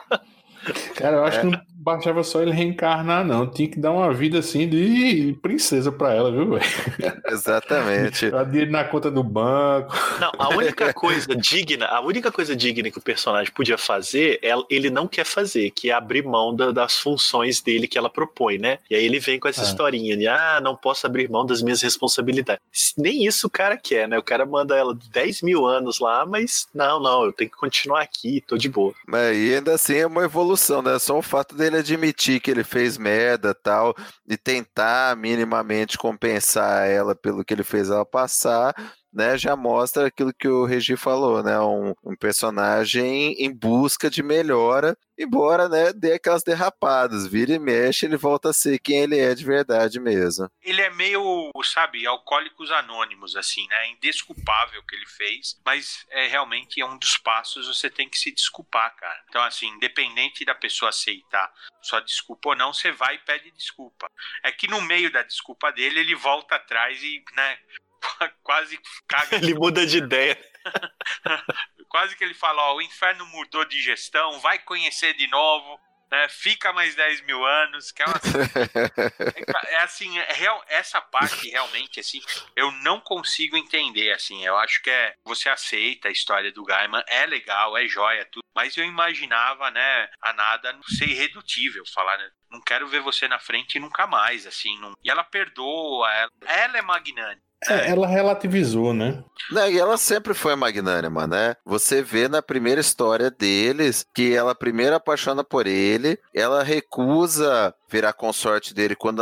Cara, 0.96 1.18
eu 1.18 1.24
acho 1.26 1.38
é. 1.38 1.42
que 1.42 1.48
não 1.48 1.62
baixava 1.82 2.24
só 2.24 2.42
ele 2.42 2.52
reencarnar, 2.52 3.26
não. 3.26 3.48
Tinha 3.48 3.68
que 3.68 3.80
dar 3.80 3.92
uma 3.92 4.14
vida 4.14 4.40
assim 4.40 4.70
de 4.70 5.38
princesa 5.42 5.92
pra 5.92 6.14
ela, 6.14 6.32
viu, 6.32 6.52
velho? 6.52 6.62
Exatamente. 7.28 8.30
Dar 8.30 8.44
dinheiro 8.46 8.72
na 8.72 8.84
conta 8.84 9.10
do 9.10 9.24
banco. 9.24 9.94
Não, 10.20 10.32
a 10.38 10.50
única 10.50 10.94
coisa 10.94 11.36
digna, 11.36 11.88
a 11.88 12.02
única 12.02 12.32
coisa 12.32 12.56
digna 12.56 12.92
que 12.92 12.98
o 12.98 13.02
personagem 13.02 13.52
podia 13.52 13.78
fazer, 13.78 14.40
ele 14.70 14.90
não 14.90 15.08
quer 15.08 15.26
fazer, 15.26 15.72
que 15.72 15.90
é 15.90 15.94
abrir 15.94 16.24
mão 16.24 16.56
da, 16.56 16.72
das 16.72 17.00
funções 17.00 17.62
dele 17.62 17.88
que 17.88 17.98
ela 17.98 18.10
propõe, 18.10 18.58
né? 18.58 18.78
E 18.90 18.96
aí 18.96 19.04
ele 19.04 19.20
vem 19.20 19.40
com 19.40 19.48
essa 19.48 19.62
é. 19.62 19.66
historinha 19.66 20.16
de, 20.16 20.28
ah, 20.28 20.60
não 20.62 20.76
posso 20.76 21.08
abrir 21.08 21.30
mão 21.30 21.46
das 21.46 21.62
minhas 21.62 21.82
responsabilidades. 21.82 22.62
Nem 22.98 23.26
isso 23.26 23.48
o 23.48 23.50
cara 23.50 23.76
quer, 23.76 24.08
né? 24.08 24.20
O 24.20 24.24
cara 24.24 24.46
manda 24.46 24.76
ela 24.76 24.96
10 25.12 25.42
mil 25.42 25.66
anos 25.66 26.00
lá, 26.00 26.26
mas 26.26 26.68
não, 26.74 27.00
não, 27.00 27.26
eu 27.26 27.34
tenho 27.34 27.50
que 27.50 27.58
continuar 27.58 28.02
aqui, 28.02 28.44
tô 28.46 28.58
de 28.58 28.70
boa. 28.70 28.94
Mas 29.08 29.36
e 29.36 29.56
ainda 29.56 29.74
assim 29.74 29.96
é 29.96 30.06
uma 30.06 30.24
evolução, 30.24 30.82
né? 30.82 31.00
Só 31.00 31.18
o 31.18 31.22
fato 31.22 31.56
dele 31.56 31.71
ele 31.72 31.80
admitir 31.80 32.40
que 32.42 32.52
ele 32.52 32.64
fez 32.64 32.98
merda 32.98 33.54
tal, 33.56 33.96
e 34.28 34.38
tentar 34.38 35.16
minimamente 35.18 35.98
compensar 35.98 36.88
ela 36.88 37.16
pelo 37.16 37.44
que 37.44 37.54
ele 37.54 37.64
fez 37.64 37.90
ela 37.90 38.06
passar, 38.06 38.76
né, 39.12 39.38
já 39.38 39.56
mostra 39.56 40.08
aquilo 40.08 40.34
que 40.34 40.48
o 40.48 40.66
Regi 40.66 40.96
falou, 40.96 41.44
né, 41.44 41.60
um, 41.60 41.94
um, 42.04 42.16
personagem 42.16 43.34
em 43.34 43.54
busca 43.54 44.10
de 44.10 44.24
melhora, 44.24 44.98
embora, 45.18 45.68
né, 45.68 45.92
dê 45.94 46.14
aquelas 46.14 46.44
derrapadas, 46.44 47.28
vira 47.28 47.54
e 47.54 47.60
mexe, 47.60 48.06
ele 48.06 48.18
volta 48.18 48.50
a 48.50 48.54
ser 48.54 48.80
quem 48.80 49.00
ele 49.00 49.20
é 49.20 49.36
de 49.36 49.44
verdade 49.44 50.00
mesmo. 50.00 50.50
Ele 50.62 50.82
é 50.82 50.90
meio, 50.90 51.52
sabe, 51.64 52.08
alcoólicos 52.08 52.72
anônimos, 52.72 53.36
assim, 53.36 53.68
né, 53.68 53.90
indesculpável 53.90 54.80
o 54.80 54.86
que 54.86 54.96
ele 54.96 55.08
fez, 55.08 55.60
mas 55.66 56.06
é 56.10 56.28
realmente 56.28 56.80
é 56.80 56.86
um 56.86 56.98
dos 56.98 57.18
passos, 57.18 57.68
você 57.68 57.90
tem 57.90 58.10
que 58.10 58.18
se 58.18 58.32
desculpar, 58.32 58.96
cara. 58.96 59.24
Então, 59.30 59.44
assim, 59.44 59.68
independente 59.68 60.46
da 60.46 60.56
pessoa 60.56 60.90
aceitar 60.90 61.52
sua 61.82 62.00
desculpa 62.00 62.50
ou 62.50 62.56
não, 62.56 62.74
você 62.74 62.92
vai 62.92 63.16
e 63.16 63.20
pede 63.20 63.52
desculpa. 63.52 64.10
É 64.44 64.52
que 64.52 64.68
no 64.68 64.82
meio 64.82 65.12
da 65.12 65.24
desculpa 65.24 65.72
dele, 65.72 66.00
ele 66.00 66.16
volta 66.16 66.56
atrás 66.56 67.02
e, 67.04 67.24
né, 67.36 67.58
quase 68.44 68.80
caga. 69.08 69.36
Ele 69.38 69.54
muda 69.54 69.86
de 69.86 69.98
ideia. 69.98 70.38
quase 71.88 72.16
que 72.16 72.24
ele 72.24 72.34
fala: 72.34 72.62
Ó, 72.72 72.76
o 72.76 72.82
inferno 72.82 73.26
mudou 73.28 73.66
de 73.66 73.82
gestão, 73.82 74.40
vai 74.40 74.60
conhecer 74.60 75.14
de 75.14 75.28
novo. 75.28 75.80
Né, 76.12 76.28
fica 76.28 76.74
mais 76.74 76.94
10 76.94 77.22
mil 77.22 77.46
anos, 77.46 77.90
que 77.90 78.04
é, 78.04 78.06
uma... 78.06 78.20
é, 79.70 79.76
é 79.76 79.78
assim, 79.78 80.20
é 80.20 80.34
real, 80.34 80.62
essa 80.68 81.00
parte 81.00 81.50
realmente, 81.50 82.02
assim, 82.02 82.20
eu 82.54 82.70
não 82.84 83.00
consigo 83.00 83.56
entender, 83.56 84.12
assim, 84.12 84.46
eu 84.46 84.58
acho 84.58 84.82
que 84.82 84.90
é, 84.90 85.16
você 85.24 85.48
aceita 85.48 86.10
a 86.10 86.12
história 86.12 86.52
do 86.52 86.66
Gaiman, 86.66 87.02
é 87.08 87.26
legal, 87.26 87.78
é 87.78 87.88
joia, 87.88 88.26
tudo, 88.26 88.44
mas 88.54 88.76
eu 88.76 88.84
imaginava, 88.84 89.72
né, 89.72 90.10
a 90.22 90.34
nada 90.34 90.78
ser 90.86 91.08
irredutível, 91.08 91.86
falar, 91.94 92.18
né, 92.18 92.30
não 92.50 92.60
quero 92.60 92.90
ver 92.90 93.00
você 93.00 93.30
na 93.30 93.40
frente 93.40 93.80
nunca 93.80 94.06
mais, 94.06 94.46
assim, 94.46 94.78
não... 94.82 94.92
e 95.02 95.10
ela 95.10 95.24
perdoa, 95.24 96.12
ela, 96.12 96.32
ela 96.46 96.78
é 96.78 96.82
magnânima, 96.82 97.42
é, 97.70 97.92
ela 97.92 98.08
relativizou, 98.08 98.94
né? 98.94 99.24
Não, 99.52 99.70
e 99.70 99.78
ela 99.78 99.98
sempre 99.98 100.34
foi 100.34 100.56
magnânima, 100.56 101.28
né? 101.28 101.56
Você 101.66 102.02
vê 102.02 102.28
na 102.28 102.42
primeira 102.42 102.82
história 102.82 103.30
deles 103.30 104.06
que 104.14 104.34
ela 104.34 104.56
primeiro 104.56 104.96
apaixona 104.96 105.44
por 105.44 105.68
ele, 105.68 106.18
ela 106.34 106.64
recusa 106.64 107.74
virar 107.92 108.14
consorte 108.14 108.74
dele 108.74 108.96
quando 108.96 109.22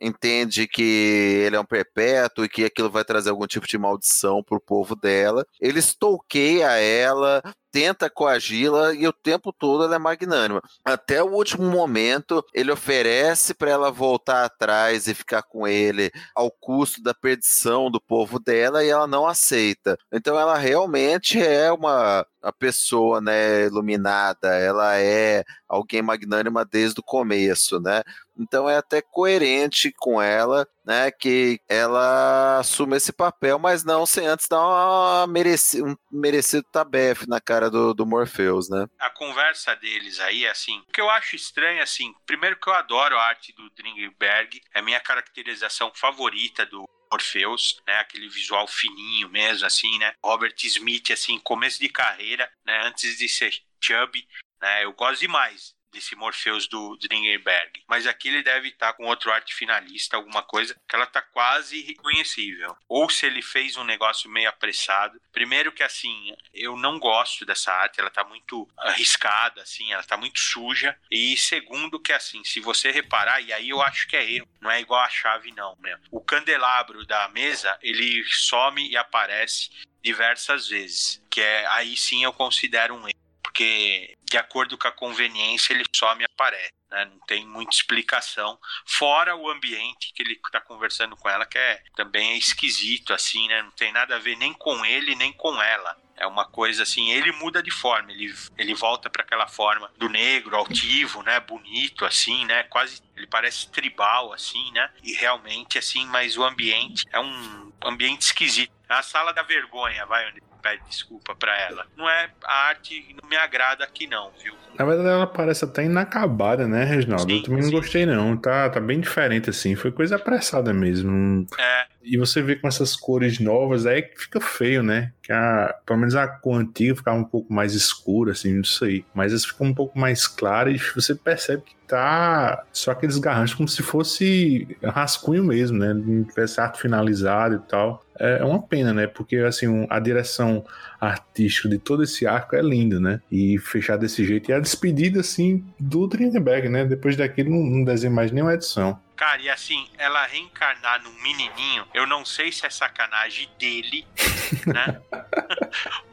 entende 0.00 0.66
que 0.66 1.42
ele 1.46 1.56
é 1.56 1.60
um 1.60 1.64
perpétuo 1.64 2.44
e 2.44 2.48
que 2.48 2.64
aquilo 2.64 2.90
vai 2.90 3.04
trazer 3.04 3.30
algum 3.30 3.46
tipo 3.46 3.66
de 3.66 3.78
maldição 3.78 4.42
pro 4.42 4.60
povo 4.60 4.96
dela. 4.96 5.46
Ele 5.60 5.78
stalkeia 5.78 6.70
ela, 6.78 7.40
tenta 7.70 8.10
coagi-la 8.10 8.92
e 8.94 9.06
o 9.06 9.12
tempo 9.12 9.52
todo 9.52 9.84
ela 9.84 9.94
é 9.94 9.98
magnânima. 9.98 10.60
Até 10.84 11.22
o 11.22 11.32
último 11.32 11.70
momento, 11.70 12.44
ele 12.52 12.72
oferece 12.72 13.54
para 13.54 13.70
ela 13.70 13.90
voltar 13.90 14.44
atrás 14.44 15.06
e 15.06 15.14
ficar 15.14 15.42
com 15.42 15.66
ele 15.66 16.10
ao 16.34 16.50
custo 16.50 17.02
da 17.02 17.14
perdição 17.14 17.90
do 17.90 18.00
povo 18.00 18.38
dela 18.40 18.84
e 18.84 18.88
ela 18.88 19.06
não 19.06 19.26
aceita. 19.26 19.96
Então 20.12 20.38
ela 20.38 20.58
realmente 20.58 21.40
é 21.40 21.72
uma 21.72 22.26
a 22.42 22.52
pessoa, 22.52 23.20
né, 23.20 23.66
iluminada, 23.66 24.48
ela 24.48 24.98
é 24.98 25.44
alguém 25.68 26.02
magnânima 26.02 26.64
desde 26.64 27.00
o 27.00 27.04
começo, 27.04 27.78
né? 27.80 27.91
Então 28.38 28.68
é 28.68 28.76
até 28.76 29.02
coerente 29.02 29.92
com 29.98 30.20
ela, 30.20 30.66
né, 30.84 31.10
que 31.10 31.60
ela 31.68 32.58
assume 32.58 32.96
esse 32.96 33.12
papel, 33.12 33.58
mas 33.58 33.84
não 33.84 34.06
sem 34.06 34.26
antes 34.26 34.48
dar 34.48 34.60
uma 34.60 35.26
mereci, 35.26 35.82
um 35.82 35.94
merecido 36.10 36.64
tabefe 36.72 37.28
na 37.28 37.40
cara 37.40 37.70
do, 37.70 37.92
do 37.92 38.06
Morpheus, 38.06 38.68
né? 38.70 38.86
A 38.98 39.10
conversa 39.10 39.76
deles 39.76 40.18
aí, 40.20 40.46
assim, 40.46 40.78
o 40.88 40.92
que 40.92 41.00
eu 41.00 41.10
acho 41.10 41.36
estranho, 41.36 41.82
assim, 41.82 42.14
primeiro 42.26 42.58
que 42.58 42.68
eu 42.68 42.74
adoro 42.74 43.16
a 43.16 43.22
arte 43.22 43.52
do 43.52 43.68
Dringberg, 43.70 44.60
é 44.74 44.80
minha 44.80 45.00
caracterização 45.00 45.92
favorita 45.94 46.64
do 46.64 46.84
Morpheus, 47.12 47.80
né? 47.86 47.98
Aquele 47.98 48.28
visual 48.28 48.66
fininho 48.66 49.28
mesmo, 49.28 49.66
assim, 49.66 49.98
né? 49.98 50.14
Robert 50.24 50.54
Smith, 50.64 51.10
assim, 51.10 51.38
começo 51.38 51.78
de 51.78 51.90
carreira, 51.90 52.50
né? 52.64 52.86
Antes 52.86 53.18
de 53.18 53.28
ser 53.28 53.52
chubby, 53.80 54.26
né? 54.60 54.84
Eu 54.84 54.92
gosto 54.94 55.20
demais 55.20 55.74
desse 55.92 56.16
Morpheus 56.16 56.66
do 56.66 56.96
Dringenberg. 56.96 57.82
Mas 57.86 58.06
aqui 58.06 58.28
ele 58.28 58.42
deve 58.42 58.68
estar 58.68 58.92
com 58.94 59.06
outro 59.06 59.30
arte 59.30 59.54
finalista, 59.54 60.16
alguma 60.16 60.42
coisa 60.42 60.74
que 60.88 60.96
ela 60.96 61.06
tá 61.06 61.20
quase 61.22 61.80
reconhecível. 61.82 62.76
Ou 62.88 63.08
se 63.08 63.26
ele 63.26 63.42
fez 63.42 63.76
um 63.76 63.84
negócio 63.84 64.30
meio 64.30 64.48
apressado. 64.48 65.20
Primeiro 65.32 65.72
que 65.72 65.82
assim, 65.82 66.34
eu 66.52 66.76
não 66.76 66.98
gosto 66.98 67.44
dessa 67.44 67.72
arte, 67.72 68.00
ela 68.00 68.10
tá 68.10 68.24
muito 68.24 68.68
arriscada, 68.78 69.62
assim, 69.62 69.92
ela 69.92 70.02
tá 70.02 70.16
muito 70.16 70.40
suja. 70.40 70.96
E 71.10 71.36
segundo 71.36 72.00
que 72.00 72.12
assim, 72.12 72.42
se 72.44 72.60
você 72.60 72.90
reparar, 72.90 73.40
e 73.40 73.52
aí 73.52 73.68
eu 73.68 73.82
acho 73.82 74.08
que 74.08 74.16
é 74.16 74.30
erro, 74.30 74.48
não 74.60 74.70
é 74.70 74.80
igual 74.80 75.00
a 75.00 75.08
chave 75.08 75.52
não, 75.52 75.76
mesmo. 75.80 76.02
O 76.10 76.20
candelabro 76.20 77.04
da 77.06 77.28
mesa, 77.28 77.78
ele 77.82 78.24
some 78.24 78.88
e 78.88 78.96
aparece 78.96 79.70
diversas 80.02 80.68
vezes, 80.68 81.22
que 81.30 81.40
é 81.40 81.66
aí 81.68 81.96
sim 81.96 82.24
eu 82.24 82.32
considero 82.32 82.94
um 82.94 83.06
erro 83.06 83.22
porque 83.52 84.16
de 84.32 84.38
acordo 84.38 84.78
com 84.78 84.88
a 84.88 84.92
conveniência 84.92 85.74
ele 85.74 85.84
só 85.94 86.14
me 86.14 86.24
aparece, 86.24 86.72
né? 86.90 87.04
não 87.04 87.18
tem 87.26 87.46
muita 87.46 87.76
explicação, 87.76 88.58
fora 88.86 89.36
o 89.36 89.50
ambiente 89.50 90.10
que 90.14 90.22
ele 90.22 90.32
está 90.32 90.58
conversando 90.58 91.14
com 91.18 91.28
ela, 91.28 91.44
que 91.44 91.58
é 91.58 91.82
também 91.94 92.32
é 92.32 92.38
esquisito, 92.38 93.12
assim, 93.12 93.46
né? 93.46 93.60
não 93.60 93.70
tem 93.72 93.92
nada 93.92 94.16
a 94.16 94.18
ver 94.18 94.34
nem 94.36 94.54
com 94.54 94.86
ele, 94.86 95.14
nem 95.14 95.34
com 95.34 95.62
ela. 95.62 95.94
É 96.16 96.26
uma 96.26 96.46
coisa 96.46 96.84
assim, 96.84 97.10
ele 97.10 97.30
muda 97.32 97.62
de 97.62 97.70
forma, 97.70 98.10
ele, 98.10 98.34
ele 98.56 98.74
volta 98.74 99.10
para 99.10 99.22
aquela 99.22 99.48
forma 99.48 99.90
do 99.98 100.08
negro, 100.08 100.56
altivo, 100.56 101.22
né, 101.22 101.38
bonito 101.38 102.06
assim, 102.06 102.46
né, 102.46 102.62
quase 102.64 103.02
ele 103.14 103.26
parece 103.26 103.70
tribal 103.70 104.32
assim, 104.32 104.70
né? 104.72 104.90
E 105.02 105.12
realmente 105.12 105.78
assim, 105.78 106.06
mas 106.06 106.38
o 106.38 106.44
ambiente 106.44 107.04
é 107.10 107.20
um 107.20 107.72
ambiente 107.82 108.22
esquisito. 108.22 108.72
É 108.88 108.94
a 108.94 109.02
sala 109.02 109.32
da 109.32 109.42
vergonha, 109.42 110.06
vai 110.06 110.28
onde 110.28 110.40
pede 110.62 110.82
desculpa 110.88 111.34
para 111.34 111.58
ela. 111.60 111.84
Não 111.96 112.08
é 112.08 112.30
a 112.44 112.68
arte, 112.68 113.14
não 113.20 113.28
me 113.28 113.36
agrada 113.36 113.84
aqui 113.84 114.06
não, 114.06 114.30
viu? 114.42 114.54
Na 114.78 114.84
verdade, 114.84 115.08
ela 115.08 115.26
parece 115.26 115.64
até 115.64 115.84
inacabada, 115.84 116.66
né, 116.66 116.84
Reginaldo? 116.84 117.30
Sim, 117.30 117.38
eu 117.38 117.42
também 117.42 117.62
sim. 117.62 117.70
não 117.70 117.80
gostei, 117.80 118.06
não. 118.06 118.36
Tá, 118.36 118.70
tá 118.70 118.80
bem 118.80 119.00
diferente, 119.00 119.50
assim. 119.50 119.74
Foi 119.74 119.90
coisa 119.92 120.16
apressada 120.16 120.72
mesmo. 120.72 121.46
É. 121.58 121.86
E 122.02 122.16
você 122.16 122.42
vê 122.42 122.56
com 122.56 122.66
essas 122.66 122.96
cores 122.96 123.38
novas, 123.38 123.86
aí 123.86 124.02
fica 124.16 124.40
feio, 124.40 124.82
né? 124.82 125.12
Que 125.22 125.32
a, 125.32 125.74
pelo 125.86 126.00
menos 126.00 126.16
a 126.16 126.26
cor 126.26 126.58
antiga 126.58 126.96
ficava 126.96 127.16
um 127.16 127.24
pouco 127.24 127.52
mais 127.52 127.74
escura, 127.74 128.32
assim, 128.32 128.54
não 128.54 128.64
sei. 128.64 129.04
Mas 129.14 129.32
essa 129.32 129.46
fica 129.46 129.62
um 129.62 129.74
pouco 129.74 129.98
mais 129.98 130.26
clara 130.26 130.70
e 130.70 130.78
você 130.78 131.14
percebe 131.14 131.62
que 131.62 131.74
tá 131.86 132.64
só 132.72 132.90
aqueles 132.90 133.18
garranchos 133.18 133.54
como 133.54 133.68
se 133.68 133.82
fosse 133.82 134.66
rascunho 134.82 135.44
mesmo, 135.44 135.78
né? 135.78 135.92
Não 135.92 136.24
tivesse 136.24 136.60
arte 136.60 136.80
finalizado 136.80 137.56
e 137.56 137.70
tal. 137.70 138.02
É, 138.18 138.38
é 138.40 138.44
uma 138.44 138.62
pena, 138.62 138.92
né? 138.92 139.06
Porque 139.06 139.36
assim, 139.36 139.86
a 139.88 140.00
direção 140.00 140.51
artística 141.00 141.68
de 141.68 141.78
todo 141.78 142.02
esse 142.02 142.26
arco 142.26 142.56
é 142.56 142.62
linda, 142.62 142.98
né? 142.98 143.20
E 143.30 143.58
fechar 143.58 143.96
desse 143.96 144.24
jeito. 144.24 144.50
E 144.50 144.54
a 144.54 144.60
despedida, 144.60 145.20
assim, 145.20 145.64
do 145.78 146.08
Trindenberg, 146.08 146.68
né? 146.68 146.84
Depois 146.84 147.16
daquilo, 147.16 147.50
não, 147.50 147.62
não 147.62 147.84
desenha 147.84 148.12
mais 148.12 148.30
nenhuma 148.30 148.54
edição. 148.54 148.98
Cara, 149.16 149.40
e 149.40 149.48
assim, 149.48 149.88
ela 149.98 150.26
reencarnar 150.26 151.02
num 151.02 151.12
menininho, 151.22 151.86
eu 151.94 152.06
não 152.06 152.24
sei 152.24 152.50
se 152.50 152.66
é 152.66 152.70
sacanagem 152.70 153.48
dele, 153.58 154.06
né? 154.66 155.00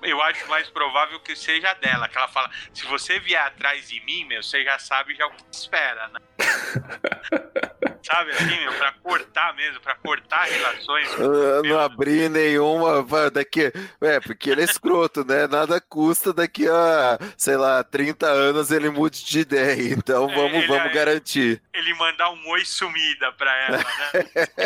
eu 0.03 0.21
acho 0.21 0.47
mais 0.47 0.69
provável 0.69 1.19
que 1.19 1.35
seja 1.35 1.73
dela, 1.75 2.07
que 2.07 2.17
ela 2.17 2.27
fala, 2.27 2.49
se 2.73 2.85
você 2.85 3.19
vier 3.19 3.41
atrás 3.41 3.87
de 3.89 3.99
mim, 4.01 4.25
meu, 4.25 4.43
você 4.43 4.63
já 4.63 4.77
sabe 4.77 5.15
já 5.15 5.25
o 5.25 5.31
que 5.31 5.43
espera, 5.51 6.07
né? 6.09 6.19
Sabe 8.01 8.31
assim, 8.31 8.59
meu, 8.61 8.73
pra 8.73 8.93
cortar 9.03 9.55
mesmo, 9.55 9.79
pra 9.81 9.95
cortar 9.95 10.43
relações. 10.45 11.13
Uh, 11.15 11.61
não 11.63 11.79
abrir 11.79 12.29
nenhuma 12.29 13.05
daqui. 13.31 13.71
É, 14.01 14.19
porque 14.19 14.49
ele 14.49 14.61
é 14.61 14.63
escroto, 14.63 15.23
né? 15.25 15.47
Nada 15.47 15.81
custa 15.81 16.33
daqui 16.33 16.67
a, 16.67 17.19
sei 17.37 17.57
lá, 17.57 17.83
30 17.83 18.25
anos 18.25 18.71
ele 18.71 18.89
mude 18.89 19.23
de 19.23 19.39
ideia. 19.39 19.93
Então 19.93 20.29
é, 20.29 20.35
vamos, 20.35 20.57
ele, 20.57 20.67
vamos 20.67 20.93
garantir. 20.93 21.61
Ele 21.73 21.93
mandar 21.95 22.31
um 22.31 22.49
oi 22.49 22.65
sumida 22.89 23.31
pra 23.33 23.55
ela, 23.63 23.77
né? 23.77 24.57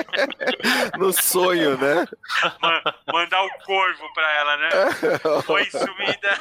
no 0.98 1.12
sonho, 1.12 1.78
né? 1.78 2.06
mandar 3.12 3.42
o 3.42 3.46
um 3.46 3.50
corvo 3.66 4.14
pra 4.14 4.34
ela, 4.40 4.58
né? 4.58 4.70
Oi 5.48 5.66
sumida. 5.66 6.40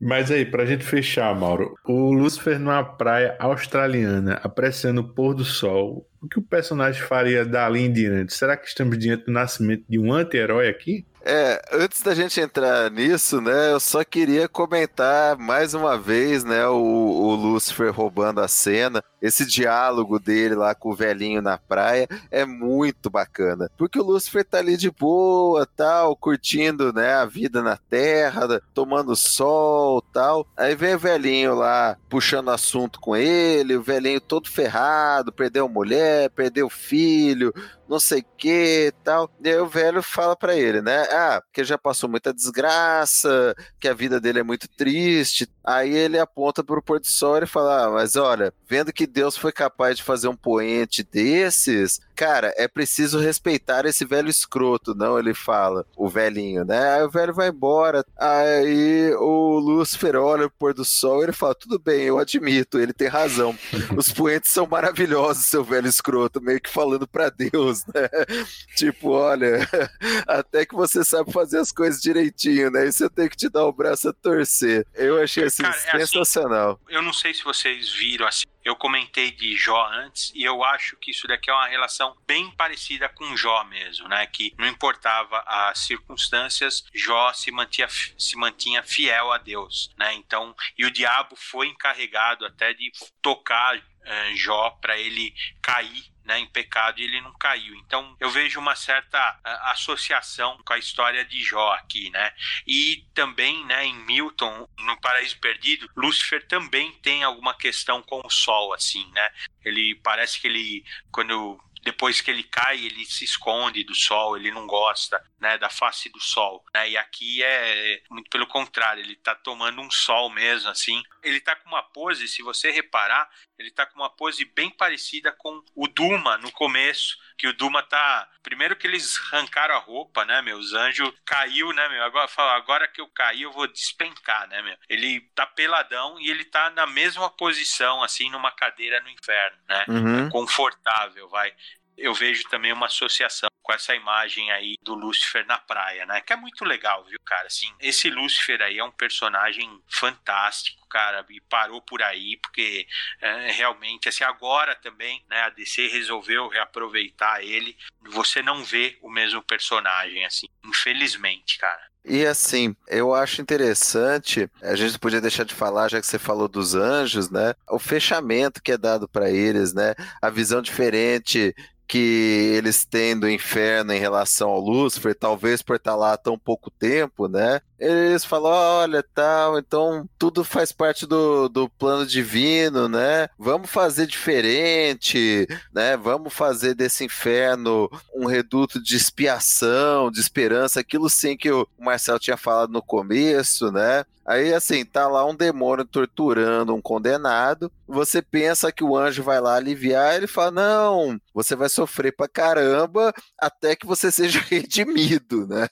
Mas 0.00 0.30
aí, 0.30 0.44
pra 0.44 0.64
gente 0.64 0.84
fechar, 0.84 1.34
Mauro, 1.34 1.74
o 1.84 2.12
Lucifer 2.12 2.58
numa 2.58 2.84
praia 2.84 3.36
australiana, 3.38 4.40
apreciando 4.42 5.00
o 5.00 5.14
pôr 5.14 5.34
do 5.34 5.44
sol, 5.44 6.06
o 6.22 6.28
que 6.28 6.38
o 6.38 6.42
personagem 6.42 7.02
faria 7.02 7.44
dali 7.44 7.80
em 7.80 7.92
diante? 7.92 8.34
Será 8.34 8.56
que 8.56 8.66
estamos 8.66 8.98
diante 8.98 9.26
do 9.26 9.32
nascimento 9.32 9.84
de 9.88 9.98
um 9.98 10.12
anti-herói 10.12 10.68
aqui? 10.68 11.06
É, 11.26 11.62
antes 11.72 12.02
da 12.02 12.14
gente 12.14 12.38
entrar 12.38 12.90
nisso, 12.90 13.40
né, 13.40 13.72
eu 13.72 13.80
só 13.80 14.04
queria 14.04 14.46
comentar 14.46 15.38
mais 15.38 15.72
uma 15.72 15.96
vez, 15.96 16.44
né, 16.44 16.66
o, 16.66 16.74
o 16.76 17.34
Lucifer 17.34 17.90
roubando 17.90 18.42
a 18.42 18.48
cena. 18.48 19.02
Esse 19.22 19.46
diálogo 19.46 20.18
dele 20.18 20.54
lá 20.54 20.74
com 20.74 20.90
o 20.90 20.94
velhinho 20.94 21.40
na 21.40 21.56
praia 21.56 22.06
é 22.30 22.44
muito 22.44 23.08
bacana. 23.08 23.70
Porque 23.78 23.98
o 23.98 24.02
Lucifer 24.04 24.44
tá 24.44 24.58
ali 24.58 24.76
de 24.76 24.90
boa, 24.90 25.66
tal, 25.74 26.14
curtindo, 26.14 26.92
né, 26.92 27.14
a 27.14 27.24
vida 27.24 27.62
na 27.62 27.78
terra, 27.78 28.60
tomando 28.74 29.16
sol, 29.16 30.02
tal. 30.12 30.46
Aí 30.54 30.74
vem 30.74 30.94
o 30.94 30.98
velhinho 30.98 31.54
lá 31.54 31.96
puxando 32.10 32.50
assunto 32.50 33.00
com 33.00 33.16
ele, 33.16 33.76
o 33.76 33.82
velhinho 33.82 34.20
todo 34.20 34.50
ferrado, 34.50 35.32
perdeu 35.32 35.70
mulher, 35.70 36.28
perdeu 36.28 36.68
filho, 36.68 37.50
não 37.88 37.98
sei 38.00 38.20
o 38.20 38.26
que 38.36 38.92
tal. 39.02 39.30
E 39.42 39.48
aí 39.48 39.58
o 39.58 39.66
velho 39.66 40.02
fala 40.02 40.36
para 40.36 40.56
ele, 40.56 40.80
né? 40.80 41.02
Ah, 41.10 41.42
porque 41.44 41.64
já 41.64 41.78
passou 41.78 42.08
muita 42.08 42.32
desgraça, 42.32 43.54
que 43.78 43.88
a 43.88 43.94
vida 43.94 44.20
dele 44.20 44.40
é 44.40 44.42
muito 44.42 44.68
triste. 44.68 45.48
Aí 45.62 45.94
ele 45.94 46.18
aponta 46.18 46.62
pro 46.62 46.82
pôr 46.82 47.00
do 47.00 47.06
sol 47.06 47.38
e 47.42 47.46
fala: 47.46 47.86
ah, 47.86 47.90
mas 47.90 48.16
olha, 48.16 48.52
vendo 48.68 48.92
que 48.92 49.06
Deus 49.06 49.36
foi 49.36 49.52
capaz 49.52 49.96
de 49.96 50.02
fazer 50.02 50.28
um 50.28 50.36
poente 50.36 51.02
desses, 51.02 52.00
cara, 52.14 52.52
é 52.56 52.68
preciso 52.68 53.18
respeitar 53.18 53.86
esse 53.86 54.04
velho 54.04 54.28
escroto, 54.28 54.94
não? 54.94 55.18
Ele 55.18 55.34
fala, 55.34 55.86
o 55.96 56.08
velhinho, 56.08 56.64
né? 56.64 56.94
Aí 56.94 57.02
o 57.02 57.10
velho 57.10 57.34
vai 57.34 57.48
embora. 57.48 58.04
Aí 58.16 59.14
o 59.14 59.58
Lúcifer 59.58 60.16
olha 60.16 60.48
pro 60.48 60.58
pôr 60.58 60.74
do 60.74 60.84
sol 60.84 61.20
e 61.20 61.24
ele 61.24 61.32
fala: 61.32 61.54
tudo 61.54 61.78
bem, 61.78 62.02
eu 62.02 62.18
admito, 62.18 62.78
ele 62.78 62.92
tem 62.92 63.08
razão. 63.08 63.56
Os 63.96 64.12
poentes 64.12 64.50
são 64.50 64.66
maravilhosos, 64.66 65.46
seu 65.46 65.64
velho 65.64 65.88
escroto, 65.88 66.40
meio 66.40 66.60
que 66.60 66.70
falando 66.70 67.06
para 67.06 67.30
Deus, 67.30 67.73
né? 67.86 68.08
Tipo, 68.76 69.10
olha, 69.10 69.58
até 70.26 70.66
que 70.66 70.74
você 70.74 71.04
sabe 71.04 71.32
fazer 71.32 71.58
as 71.58 71.72
coisas 71.72 72.00
direitinho, 72.00 72.70
né? 72.70 72.86
Isso 72.86 73.04
eu 73.04 73.10
tenho 73.10 73.30
que 73.30 73.36
te 73.36 73.48
dar 73.48 73.64
o 73.64 73.72
braço 73.72 74.08
a 74.08 74.12
torcer. 74.12 74.86
Eu 74.94 75.22
achei 75.22 75.44
assim, 75.44 75.62
Cara, 75.62 75.76
é 75.76 75.78
assim, 75.78 76.06
sensacional. 76.06 76.80
Assim, 76.84 76.96
eu 76.96 77.02
não 77.02 77.12
sei 77.12 77.32
se 77.32 77.44
vocês 77.44 77.92
viram 77.92 78.26
assim 78.26 78.44
eu 78.64 78.74
comentei 78.74 79.30
de 79.30 79.54
Jó 79.54 79.86
antes 79.92 80.32
e 80.34 80.42
eu 80.42 80.64
acho 80.64 80.96
que 80.96 81.10
isso 81.10 81.28
daqui 81.28 81.50
é 81.50 81.52
uma 81.52 81.68
relação 81.68 82.16
bem 82.26 82.50
parecida 82.52 83.08
com 83.10 83.36
Jó 83.36 83.62
mesmo, 83.64 84.08
né? 84.08 84.26
Que 84.26 84.54
não 84.58 84.66
importava 84.66 85.38
as 85.46 85.80
circunstâncias, 85.80 86.84
Jó 86.94 87.32
se 87.34 87.50
mantinha, 87.50 87.88
se 87.88 88.36
mantinha 88.36 88.82
fiel 88.82 89.30
a 89.32 89.38
Deus, 89.38 89.90
né? 89.98 90.14
Então, 90.14 90.56
e 90.78 90.86
o 90.86 90.90
diabo 90.90 91.36
foi 91.36 91.68
encarregado 91.68 92.46
até 92.46 92.72
de 92.72 92.90
tocar 93.20 93.76
uh, 93.76 94.36
Jó 94.36 94.70
para 94.80 94.96
ele 94.96 95.34
cair 95.60 96.13
né, 96.24 96.38
em 96.38 96.46
pecado 96.46 97.00
e 97.00 97.04
ele 97.04 97.20
não 97.20 97.32
caiu. 97.34 97.74
Então 97.76 98.16
eu 98.18 98.30
vejo 98.30 98.58
uma 98.58 98.74
certa 98.74 99.40
associação 99.72 100.58
com 100.64 100.72
a 100.72 100.78
história 100.78 101.24
de 101.24 101.42
Jó 101.42 101.72
aqui, 101.72 102.10
né? 102.10 102.32
E 102.66 103.06
também, 103.14 103.64
né, 103.66 103.84
em 103.84 103.94
Milton, 104.04 104.68
no 104.78 105.00
Paraíso 105.00 105.38
Perdido, 105.38 105.88
Lúcifer 105.96 106.46
também 106.46 106.92
tem 107.02 107.22
alguma 107.22 107.54
questão 107.54 108.02
com 108.02 108.20
o 108.24 108.30
Sol, 108.30 108.72
assim, 108.72 109.10
né? 109.12 109.30
Ele 109.64 109.94
parece 109.96 110.40
que 110.40 110.46
ele 110.46 110.84
quando 111.10 111.60
depois 111.84 112.20
que 112.20 112.30
ele 112.30 112.42
cai, 112.42 112.78
ele 112.78 113.04
se 113.04 113.24
esconde 113.24 113.84
do 113.84 113.94
sol, 113.94 114.36
ele 114.36 114.50
não 114.50 114.66
gosta, 114.66 115.22
né, 115.38 115.58
da 115.58 115.68
face 115.68 116.08
do 116.08 116.18
sol, 116.18 116.64
né? 116.74 116.88
E 116.88 116.96
aqui 116.96 117.42
é 117.42 118.02
muito 118.10 118.30
pelo 118.30 118.46
contrário, 118.46 119.02
ele 119.02 119.14
tá 119.16 119.34
tomando 119.34 119.80
um 119.82 119.90
sol 119.90 120.30
mesmo, 120.30 120.70
assim. 120.70 121.02
Ele 121.24 121.40
tá 121.40 121.56
com 121.56 121.68
uma 121.68 121.82
pose, 121.82 122.28
se 122.28 122.42
você 122.42 122.70
reparar, 122.70 123.28
ele 123.58 123.70
tá 123.70 123.86
com 123.86 123.96
uma 123.96 124.10
pose 124.10 124.44
bem 124.44 124.70
parecida 124.70 125.32
com 125.32 125.62
o 125.74 125.86
Duma 125.86 126.36
no 126.38 126.50
começo, 126.52 127.16
que 127.38 127.46
o 127.46 127.52
Duma 127.52 127.82
tá. 127.82 128.28
Primeiro 128.42 128.76
que 128.76 128.86
eles 128.86 129.18
arrancaram 129.32 129.74
a 129.74 129.78
roupa, 129.78 130.24
né, 130.24 130.42
meu? 130.42 130.58
Os 130.58 130.72
anjos 130.74 131.12
caiu, 131.24 131.72
né, 131.72 131.88
meu? 131.88 132.02
Agora, 132.04 132.28
agora 132.56 132.88
que 132.88 133.00
eu 133.00 133.08
caí, 133.08 133.42
eu 133.42 133.52
vou 133.52 133.66
despencar, 133.66 134.48
né, 134.48 134.62
meu? 134.62 134.76
Ele 134.88 135.20
tá 135.34 135.46
peladão 135.46 136.18
e 136.20 136.30
ele 136.30 136.44
tá 136.44 136.70
na 136.70 136.86
mesma 136.86 137.30
posição, 137.30 138.02
assim, 138.02 138.30
numa 138.30 138.50
cadeira 138.50 139.00
no 139.00 139.08
inferno, 139.08 139.58
né? 139.68 139.84
Uhum. 139.88 140.28
Confortável, 140.30 141.28
vai 141.28 141.54
eu 141.96 142.14
vejo 142.14 142.44
também 142.48 142.72
uma 142.72 142.86
associação 142.86 143.48
com 143.62 143.72
essa 143.72 143.94
imagem 143.94 144.52
aí 144.52 144.74
do 144.82 144.94
Lúcifer 144.94 145.46
na 145.46 145.56
praia, 145.56 146.04
né? 146.04 146.20
Que 146.20 146.34
é 146.34 146.36
muito 146.36 146.64
legal, 146.64 147.02
viu, 147.04 147.18
cara? 147.24 147.46
Assim, 147.46 147.74
esse 147.80 148.10
Lúcifer 148.10 148.60
aí 148.60 148.78
é 148.78 148.84
um 148.84 148.90
personagem 148.90 149.82
fantástico, 149.88 150.86
cara, 150.86 151.24
e 151.30 151.40
parou 151.40 151.80
por 151.80 152.02
aí, 152.02 152.36
porque 152.36 152.86
é, 153.22 153.50
realmente, 153.52 154.08
assim, 154.08 154.22
agora 154.22 154.74
também, 154.74 155.24
né, 155.30 155.42
a 155.42 155.48
DC 155.48 155.86
resolveu 155.86 156.48
reaproveitar 156.48 157.42
ele. 157.42 157.76
Você 158.02 158.42
não 158.42 158.62
vê 158.62 158.98
o 159.00 159.10
mesmo 159.10 159.42
personagem, 159.42 160.26
assim, 160.26 160.46
infelizmente, 160.62 161.56
cara. 161.56 161.93
E 162.06 162.26
assim, 162.26 162.76
eu 162.86 163.14
acho 163.14 163.40
interessante, 163.40 164.50
a 164.62 164.76
gente 164.76 164.98
podia 164.98 165.22
deixar 165.22 165.44
de 165.44 165.54
falar, 165.54 165.88
já 165.88 165.98
que 166.00 166.06
você 166.06 166.18
falou 166.18 166.46
dos 166.48 166.74
anjos, 166.74 167.30
né? 167.30 167.54
O 167.70 167.78
fechamento 167.78 168.62
que 168.62 168.72
é 168.72 168.76
dado 168.78 169.08
para 169.08 169.30
eles, 169.30 169.72
né? 169.72 169.94
A 170.20 170.28
visão 170.28 170.60
diferente 170.60 171.54
que 171.86 172.52
eles 172.56 172.84
têm 172.84 173.18
do 173.18 173.28
inferno 173.28 173.92
em 173.92 173.98
relação 173.98 174.50
ao 174.50 174.60
Lúcifer, 174.60 175.14
talvez 175.14 175.62
por 175.62 175.76
estar 175.76 175.96
lá 175.96 176.12
há 176.14 176.16
tão 176.18 176.38
pouco 176.38 176.70
tempo, 176.70 177.26
né? 177.26 177.60
Eles 177.84 178.24
falam, 178.24 178.50
olha, 178.50 179.04
tal, 179.14 179.58
então 179.58 180.08
tudo 180.18 180.42
faz 180.42 180.72
parte 180.72 181.06
do, 181.06 181.48
do 181.50 181.68
plano 181.68 182.06
divino, 182.06 182.88
né? 182.88 183.28
Vamos 183.38 183.70
fazer 183.70 184.06
diferente, 184.06 185.46
né? 185.72 185.94
Vamos 185.96 186.32
fazer 186.32 186.74
desse 186.74 187.04
inferno 187.04 187.90
um 188.14 188.26
reduto 188.26 188.82
de 188.82 188.96
expiação, 188.96 190.10
de 190.10 190.18
esperança, 190.18 190.80
aquilo 190.80 191.10
sim 191.10 191.36
que 191.36 191.50
o 191.50 191.68
Marcel 191.78 192.18
tinha 192.18 192.38
falado 192.38 192.72
no 192.72 192.80
começo, 192.82 193.70
né? 193.70 194.04
Aí, 194.26 194.54
assim, 194.54 194.84
tá 194.84 195.06
lá 195.06 195.24
um 195.26 195.34
demônio 195.34 195.84
torturando 195.84 196.74
um 196.74 196.80
condenado. 196.80 197.70
Você 197.86 198.22
pensa 198.22 198.72
que 198.72 198.82
o 198.82 198.96
anjo 198.96 199.22
vai 199.22 199.40
lá 199.40 199.56
aliviar, 199.56 200.14
ele 200.14 200.26
fala: 200.26 200.50
Não, 200.50 201.20
você 201.34 201.54
vai 201.54 201.68
sofrer 201.68 202.14
pra 202.16 202.26
caramba 202.26 203.12
até 203.38 203.76
que 203.76 203.86
você 203.86 204.10
seja 204.10 204.40
redimido, 204.48 205.46
né? 205.46 205.68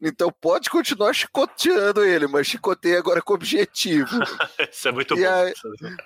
Então 0.00 0.32
pode 0.40 0.68
continuar 0.68 1.12
chicoteando 1.12 2.04
ele, 2.04 2.26
mas 2.26 2.46
chicoteia 2.46 2.98
agora 2.98 3.22
com 3.22 3.34
objetivo. 3.34 4.08
Isso 4.70 4.88
é 4.88 4.92
muito 4.92 5.14
e 5.14 5.22
bom. 5.22 5.30
Aí, 5.30 5.54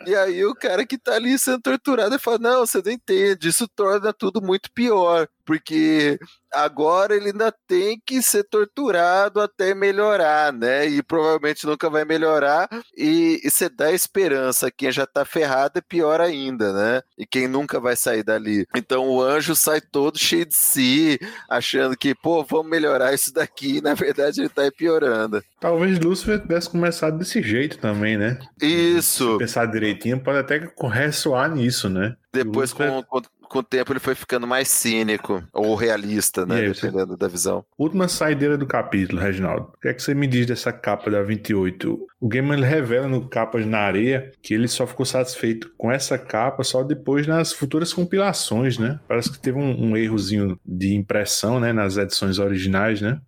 e 0.06 0.14
aí 0.14 0.44
o 0.44 0.54
cara 0.54 0.84
que 0.86 0.98
tá 0.98 1.14
ali 1.14 1.38
sendo 1.38 1.62
torturado 1.62 2.14
ele 2.14 2.18
fala: 2.18 2.38
Não, 2.38 2.66
você 2.66 2.82
não 2.84 2.92
entende, 2.92 3.48
isso 3.48 3.66
torna 3.68 4.12
tudo 4.12 4.42
muito 4.42 4.70
pior 4.72 5.26
porque 5.46 6.18
agora 6.52 7.14
ele 7.14 7.28
ainda 7.28 7.54
tem 7.68 8.00
que 8.04 8.20
ser 8.20 8.42
torturado 8.44 9.40
até 9.40 9.74
melhorar, 9.74 10.52
né? 10.52 10.86
E 10.86 11.02
provavelmente 11.02 11.64
nunca 11.64 11.86
vai 11.88 12.05
melhorar. 12.05 12.69
E, 12.97 13.40
e 13.45 13.50
você 13.50 13.69
dá 13.69 13.93
esperança. 13.93 14.71
Quem 14.71 14.90
já 14.90 15.07
tá 15.07 15.25
ferrado 15.25 15.78
é 15.78 15.83
pior 15.83 16.21
ainda, 16.21 16.73
né? 16.73 17.02
E 17.19 17.26
quem 17.26 17.49
nunca 17.49 17.81
vai 17.81 17.97
sair 17.97 18.23
dali. 18.23 18.66
Então 18.75 19.09
o 19.09 19.23
anjo 19.23 19.55
sai 19.55 19.81
todo 19.81 20.19
cheio 20.19 20.47
de 20.47 20.55
si, 20.55 21.19
achando 21.49 21.97
que, 21.97 22.14
pô, 22.14 22.45
vamos 22.45 22.71
melhorar 22.71 23.14
isso 23.14 23.33
daqui. 23.33 23.78
E, 23.78 23.81
na 23.81 23.95
verdade, 23.95 24.40
ele 24.40 24.49
tá 24.49 24.71
piorando. 24.71 25.43
Talvez 25.61 25.99
Lúcifer 25.99 26.40
tivesse 26.40 26.71
começado 26.71 27.19
desse 27.19 27.43
jeito 27.43 27.78
também, 27.78 28.16
né? 28.16 28.38
Isso. 28.61 29.33
Se 29.33 29.38
pensar 29.38 29.66
direitinho, 29.66 30.21
pode 30.21 30.38
até 30.38 30.61
ressoar 30.93 31.50
nisso, 31.50 31.88
né? 31.88 32.14
Depois, 32.45 32.73
com, 32.73 33.02
com, 33.02 33.21
com 33.49 33.59
o 33.59 33.62
tempo, 33.62 33.93
ele 33.93 34.00
foi 34.00 34.14
ficando 34.14 34.47
mais 34.47 34.69
cínico 34.69 35.43
ou 35.52 35.75
realista, 35.75 36.45
né? 36.47 36.57
Aí, 36.61 36.69
você- 36.69 36.87
Dependendo 36.87 37.16
da 37.16 37.28
visão. 37.28 37.64
Última 37.78 38.09
saideira 38.09 38.57
do 38.59 38.66
capítulo, 38.66 39.21
Reginaldo. 39.21 39.73
O 39.76 39.81
que 39.81 39.88
é 39.88 39.95
que 39.95 40.02
você 40.02 40.14
me 40.14 40.26
diz 40.26 40.47
dessa 40.47 40.73
capa 40.73 41.11
da 41.11 41.23
28? 41.23 41.99
O 42.21 42.28
Gaiman 42.28 42.61
revela 42.62 43.07
no 43.09 43.28
Capas 43.28 43.66
na 43.66 43.78
Areia 43.78 44.33
que 44.43 44.55
ele 44.55 44.69
só 44.69 44.87
ficou 44.87 45.05
satisfeito 45.07 45.71
com 45.76 45.93
essa 45.93 46.16
capa 46.19 46.64
só 46.64 46.83
depois 46.83 47.26
nas 47.26 47.52
futuras 47.52 47.93
compilações, 47.93 48.78
né? 48.78 48.99
Parece 49.07 49.31
que 49.31 49.38
teve 49.38 49.59
um, 49.59 49.90
um 49.90 49.97
errozinho 49.97 50.59
de 50.64 50.95
impressão, 50.95 51.61
né? 51.61 51.73
Nas 51.73 51.97
edições 51.97 52.38
originais, 52.38 53.00
né? 53.00 53.21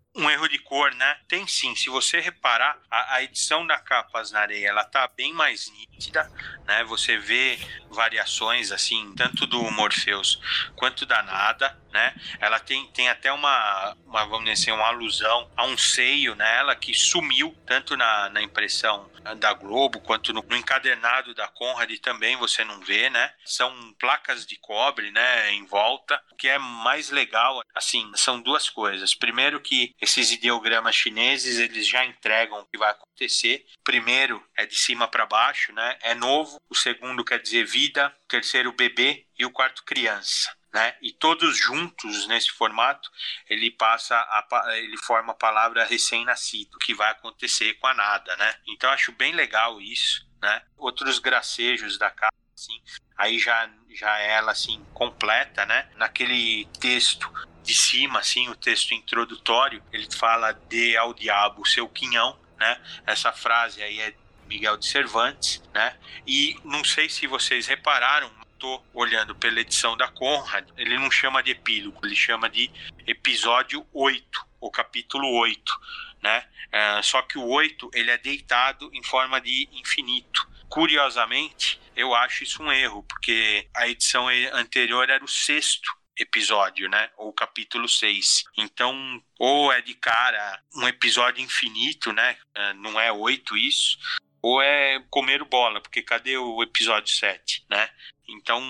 Cor, 0.79 0.95
né? 0.95 1.17
Tem 1.27 1.45
sim. 1.49 1.75
Se 1.75 1.91
você 1.91 2.21
reparar, 2.21 2.79
a, 2.89 3.17
a 3.17 3.23
edição 3.25 3.67
da 3.67 3.79
Capas 3.81 4.31
na 4.31 4.41
Areia, 4.41 4.69
ela 4.69 4.85
tá 4.85 5.11
bem 5.17 5.33
mais 5.33 5.69
nítida, 5.73 6.31
né? 6.65 6.85
Você 6.85 7.19
vê 7.19 7.59
variações, 7.91 8.71
assim, 8.71 9.13
tanto 9.17 9.45
do 9.45 9.61
Morpheus 9.73 10.41
quanto 10.77 11.05
da 11.05 11.21
Nada, 11.23 11.77
né? 11.93 12.15
Ela 12.41 12.59
tem, 12.59 12.87
tem 12.89 13.09
até 13.09 13.33
uma, 13.33 13.97
uma, 14.07 14.25
vamos 14.25 14.45
dizer 14.45 14.53
assim, 14.53 14.71
uma 14.71 14.89
alusão 14.89 15.51
a 15.57 15.65
um 15.65 15.77
seio 15.77 16.35
nela 16.35 16.75
que 16.75 16.95
sumiu, 16.95 17.57
tanto 17.67 17.97
na, 17.97 18.29
na 18.31 18.43
impressão 18.43 19.11
da 19.37 19.53
Globo 19.53 20.01
quanto 20.01 20.33
no, 20.33 20.43
no 20.43 20.57
encadernado 20.57 21.35
da 21.35 21.49
Conrad 21.49 21.91
também 21.99 22.37
você 22.37 22.65
não 22.65 22.81
vê, 22.81 23.11
né? 23.11 23.33
São 23.45 23.73
placas 23.99 24.47
de 24.47 24.57
cobre, 24.57 25.11
né, 25.11 25.53
em 25.53 25.65
volta. 25.67 26.21
O 26.33 26.37
que 26.37 26.49
é 26.49 26.59
mais 26.59 27.11
legal, 27.11 27.63
assim, 27.75 28.11
são 28.15 28.41
duas 28.41 28.69
coisas. 28.69 29.15
Primeiro 29.15 29.61
que 29.61 29.95
esses 30.01 30.31
ideogramas 30.33 30.95
chineses, 30.95 31.59
eles 31.59 31.87
já 31.87 32.05
entregam 32.05 32.61
o 32.61 32.67
que 32.67 32.79
vai 32.79 32.91
acontecer. 32.91 33.65
Primeiro 33.85 34.43
é 34.59 34.67
de 34.67 34.75
cima 34.75 35.07
para 35.07 35.25
baixo, 35.25 35.73
né? 35.73 35.97
É 36.03 36.15
novo. 36.17 36.61
O 36.69 36.75
segundo 36.75 37.25
quer 37.25 37.41
dizer 37.41 37.65
vida, 37.65 38.13
o 38.25 38.29
terceiro 38.29 38.73
bebê 38.73 39.25
e 39.39 39.47
o 39.47 39.51
quarto 39.53 39.85
criança. 39.85 40.53
Né? 40.75 40.97
E 41.01 41.13
todos 41.13 41.57
juntos 41.57 42.27
nesse 42.27 42.51
formato, 42.51 43.09
ele 43.49 43.71
passa 43.71 44.17
a, 44.17 44.77
ele 44.77 44.99
forma 44.99 45.33
a 45.33 45.37
palavra 45.37 45.85
recém-nascido, 45.85 46.77
que 46.81 46.93
vai 46.93 47.11
acontecer 47.11 47.75
com 47.75 47.87
a 47.87 47.95
nada, 47.95 48.37
né? 48.37 48.55
Então 48.69 48.91
acho 48.91 49.13
bem 49.13 49.33
legal 49.33 49.81
isso, 49.81 50.29
né? 50.43 50.63
Outros 50.77 51.19
gracejos 51.19 51.97
da 51.97 52.11
capa, 52.11 52.37
assim, 52.55 52.83
aí 53.17 53.39
já 53.39 53.71
já 53.95 54.19
é 54.21 54.33
ela 54.33 54.53
assim 54.53 54.85
completa, 54.93 55.65
né? 55.65 55.89
Naquele 55.97 56.67
texto 56.79 57.33
de 57.63 57.73
cima, 57.73 58.19
assim, 58.19 58.49
o 58.51 58.55
texto 58.55 58.93
introdutório, 58.93 59.83
ele 59.91 60.09
fala 60.15 60.53
de 60.53 60.97
ao 60.99 61.15
diabo 61.15 61.67
seu 61.67 61.89
quinhão, 61.89 62.39
né? 62.59 62.79
Essa 63.07 63.33
frase 63.33 63.83
aí 63.83 64.01
é 64.01 64.15
Miguel 64.49 64.77
de 64.77 64.87
Cervantes, 64.87 65.63
né? 65.73 65.97
E 66.27 66.57
não 66.65 66.83
sei 66.83 67.09
se 67.09 67.27
vocês 67.27 67.67
repararam, 67.67 68.31
tô 68.59 68.83
olhando 68.93 69.35
pela 69.35 69.61
edição 69.61 69.97
da 69.97 70.09
Conrad, 70.09 70.69
ele 70.77 70.99
não 70.99 71.11
chama 71.11 71.43
de 71.43 71.53
epílogo, 71.53 72.05
ele 72.05 72.17
chama 72.17 72.51
de 72.51 72.71
episódio 73.07 73.87
8, 73.93 74.47
o 74.61 74.71
capítulo 74.71 75.31
8, 75.39 75.81
né? 76.23 76.45
É, 76.73 77.01
só 77.03 77.23
que 77.23 77.39
o 77.39 77.47
8, 77.47 77.91
ele 77.95 78.11
é 78.11 78.19
deitado 78.19 78.91
em 78.93 79.03
forma 79.03 79.41
de 79.41 79.69
infinito. 79.73 80.47
Curiosamente, 80.69 81.81
eu 81.97 82.15
acho 82.15 82.45
isso 82.45 82.63
um 82.63 82.71
erro, 82.71 83.03
porque 83.05 83.69
a 83.75 83.89
edição 83.89 84.29
anterior 84.53 85.09
era 85.09 85.25
o 85.25 85.29
sexto 85.29 85.97
episódio, 86.19 86.89
né? 86.89 87.11
Ou 87.17 87.33
capítulo 87.33 87.89
6. 87.89 88.45
Então, 88.59 89.23
ou 89.39 89.73
é 89.73 89.81
de 89.81 89.95
cara 89.95 90.61
um 90.75 90.87
episódio 90.87 91.43
infinito, 91.43 92.13
né? 92.13 92.37
É, 92.55 92.73
Não 92.75 93.01
é 93.01 93.11
oito 93.13 93.57
isso, 93.57 93.97
ou 94.43 94.63
é 94.63 95.03
comer 95.11 95.45
bola, 95.45 95.81
porque 95.81 96.03
cadê 96.03 96.37
o 96.37 96.63
episódio 96.63 97.15
7, 97.15 97.65
né? 97.71 97.89
Então, 98.29 98.61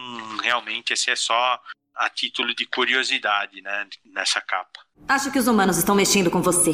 realmente, 0.43 0.93
esse 0.93 1.11
é 1.11 1.17
só 1.17 1.61
a 1.95 2.09
título 2.09 2.55
de 2.55 2.65
curiosidade, 2.67 3.61
né? 3.61 3.87
Nessa 4.15 4.41
capa. 4.41 4.81
Acho 5.09 5.31
que 5.31 5.39
os 5.39 5.49
humanos 5.49 5.77
estão 5.77 5.95
mexendo 5.95 6.31
com 6.31 6.41
você. 6.41 6.73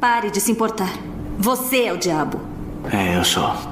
Pare 0.00 0.30
de 0.30 0.40
se 0.40 0.52
importar. 0.52 0.90
Você 1.38 1.84
é 1.84 1.92
o 1.92 1.98
diabo. 1.98 2.38
É, 2.92 3.16
eu 3.16 3.24
sou. 3.24 3.69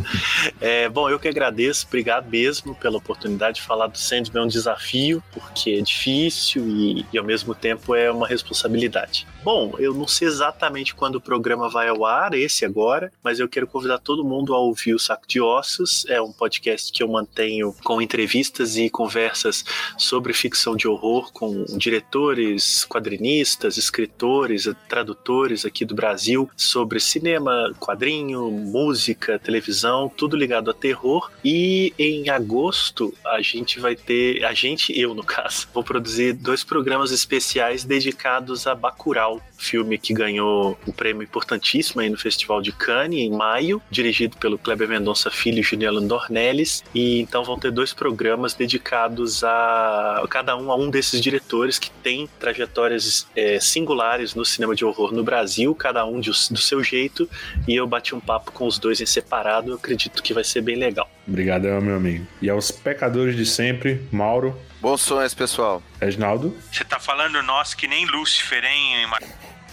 é, 0.60 0.88
bom, 0.88 1.08
eu 1.08 1.18
que 1.18 1.28
agradeço, 1.28 1.86
obrigado 1.86 2.28
mesmo 2.28 2.74
pela 2.74 2.98
oportunidade 2.98 3.56
de 3.56 3.62
falar 3.62 3.86
do 3.86 3.98
Sandman, 3.98 4.42
é 4.42 4.46
um 4.46 4.48
desafio, 4.48 5.22
porque 5.32 5.70
é 5.70 5.80
difícil 5.80 6.66
e, 6.68 7.06
e 7.12 7.18
ao 7.18 7.24
mesmo 7.24 7.54
tempo 7.54 7.94
é 7.94 8.10
uma 8.10 8.26
responsabilidade. 8.26 9.26
Bom, 9.42 9.74
eu 9.78 9.92
não 9.92 10.06
sei 10.06 10.28
exatamente 10.28 10.94
quando 10.94 11.16
o 11.16 11.20
programa 11.20 11.68
vai 11.74 11.88
ao 11.88 12.06
ar, 12.06 12.34
esse 12.34 12.64
agora, 12.64 13.12
mas 13.20 13.40
eu 13.40 13.48
quero 13.48 13.66
convidar 13.66 13.98
todo 13.98 14.24
mundo 14.24 14.54
a 14.54 14.58
ouvir 14.60 14.94
o 14.94 14.98
Saco 14.98 15.26
de 15.26 15.40
Ossos. 15.40 16.06
É 16.08 16.22
um 16.22 16.30
podcast 16.30 16.92
que 16.92 17.02
eu 17.02 17.08
mantenho 17.08 17.74
com 17.82 18.00
entrevistas 18.00 18.76
e 18.76 18.88
conversas 18.88 19.64
sobre 19.98 20.32
ficção 20.32 20.76
de 20.76 20.86
horror 20.86 21.32
com 21.32 21.64
diretores, 21.76 22.84
quadrinistas, 22.84 23.76
escritores, 23.76 24.70
tradutores 24.88 25.64
aqui 25.64 25.84
do 25.84 25.96
Brasil 25.96 26.48
sobre 26.56 27.00
cinema, 27.00 27.74
quadrinho, 27.80 28.48
música, 28.52 29.36
televisão, 29.36 30.08
tudo 30.08 30.36
ligado 30.36 30.70
a 30.70 30.74
terror. 30.74 31.28
E 31.44 31.92
em 31.98 32.28
agosto 32.28 33.12
a 33.26 33.42
gente 33.42 33.80
vai 33.80 33.96
ter, 33.96 34.44
a 34.44 34.54
gente, 34.54 34.96
eu 34.96 35.12
no 35.12 35.24
caso, 35.24 35.66
vou 35.74 35.82
produzir 35.82 36.34
dois 36.34 36.62
programas 36.62 37.10
especiais 37.10 37.82
dedicados 37.82 38.68
a 38.68 38.76
Bacurau, 38.76 39.42
filme 39.58 39.98
que 39.98 40.14
ganhou 40.14 40.78
um 40.86 40.92
prêmio 40.92 41.24
importantíssimo 41.64 42.02
aí 42.02 42.10
no 42.10 42.18
Festival 42.18 42.60
de 42.60 42.70
Cannes 42.70 43.20
em 43.20 43.30
maio, 43.30 43.80
dirigido 43.90 44.36
pelo 44.36 44.58
Kleber 44.58 44.88
Mendonça 44.88 45.30
Filho 45.30 45.60
e 45.60 45.62
Juliano 45.62 46.06
Dornelles. 46.06 46.84
E 46.94 47.20
então 47.20 47.42
vão 47.42 47.58
ter 47.58 47.72
dois 47.72 47.94
programas 47.94 48.54
dedicados 48.54 49.42
a 49.42 50.22
cada 50.28 50.56
um 50.56 50.70
a 50.70 50.76
um 50.76 50.90
desses 50.90 51.20
diretores 51.20 51.78
que 51.78 51.90
tem 51.90 52.28
trajetórias 52.38 53.26
é, 53.34 53.58
singulares 53.58 54.34
no 54.34 54.44
cinema 54.44 54.74
de 54.74 54.84
horror 54.84 55.12
no 55.12 55.24
Brasil, 55.24 55.74
cada 55.74 56.04
um 56.04 56.20
de, 56.20 56.30
do 56.30 56.58
seu 56.58 56.84
jeito. 56.84 57.28
E 57.66 57.74
eu 57.74 57.86
bati 57.86 58.14
um 58.14 58.20
papo 58.20 58.52
com 58.52 58.66
os 58.66 58.78
dois 58.78 59.00
em 59.00 59.06
separado. 59.06 59.70
Eu 59.70 59.76
acredito 59.76 60.22
que 60.22 60.34
vai 60.34 60.44
ser 60.44 60.60
bem 60.60 60.76
legal. 60.76 61.10
Obrigado, 61.26 61.64
meu 61.80 61.96
amigo. 61.96 62.26
E 62.42 62.50
aos 62.50 62.70
pecadores 62.70 63.34
de 63.34 63.46
sempre, 63.46 64.06
Mauro. 64.12 64.58
Bons 64.80 65.00
sonhos, 65.00 65.32
pessoal. 65.32 65.82
Reginaldo. 65.98 66.54
Você 66.70 66.84
tá 66.84 67.00
falando 67.00 67.42
nós 67.42 67.72
que 67.72 67.88
nem 67.88 68.04
Lúcifer, 68.04 68.62
hein? 68.62 69.08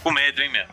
Com 0.02 0.10
medo, 0.10 0.40
hein, 0.40 0.50
meu? 0.50 0.64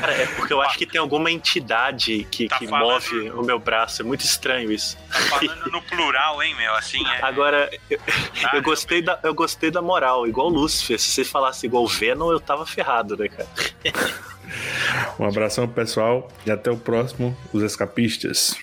Cara, 0.00 0.12
é 0.12 0.26
porque 0.26 0.52
eu 0.52 0.60
acho 0.60 0.78
que 0.78 0.86
tem 0.86 1.00
alguma 1.00 1.30
entidade 1.30 2.26
que, 2.30 2.48
tá 2.48 2.58
que 2.58 2.66
falando... 2.66 2.92
move 2.92 3.30
o 3.30 3.42
meu 3.42 3.58
braço. 3.58 4.02
É 4.02 4.04
muito 4.04 4.24
estranho 4.24 4.70
isso. 4.70 4.96
Tá 5.10 5.20
falando 5.20 5.70
no 5.70 5.82
plural, 5.82 6.42
hein, 6.42 6.54
meu? 6.56 6.74
Assim 6.74 7.04
é. 7.06 7.24
Agora, 7.24 7.70
eu, 7.90 7.98
tá, 7.98 8.50
eu 8.54 8.62
gostei, 8.62 9.02
da, 9.02 9.18
eu 9.22 9.34
gostei 9.34 9.70
da 9.70 9.82
moral, 9.82 10.26
igual 10.26 10.48
Lúcifer. 10.48 10.98
Se 10.98 11.10
você 11.10 11.24
falasse 11.24 11.66
igual 11.66 11.86
Venom, 11.86 12.30
eu 12.30 12.40
tava 12.40 12.66
ferrado, 12.66 13.16
né, 13.16 13.28
cara? 13.28 13.48
um 15.18 15.24
abração, 15.24 15.66
pessoal, 15.68 16.30
e 16.44 16.50
até 16.50 16.70
o 16.70 16.76
próximo, 16.76 17.36
Os 17.52 17.62
Escapistas. 17.62 18.56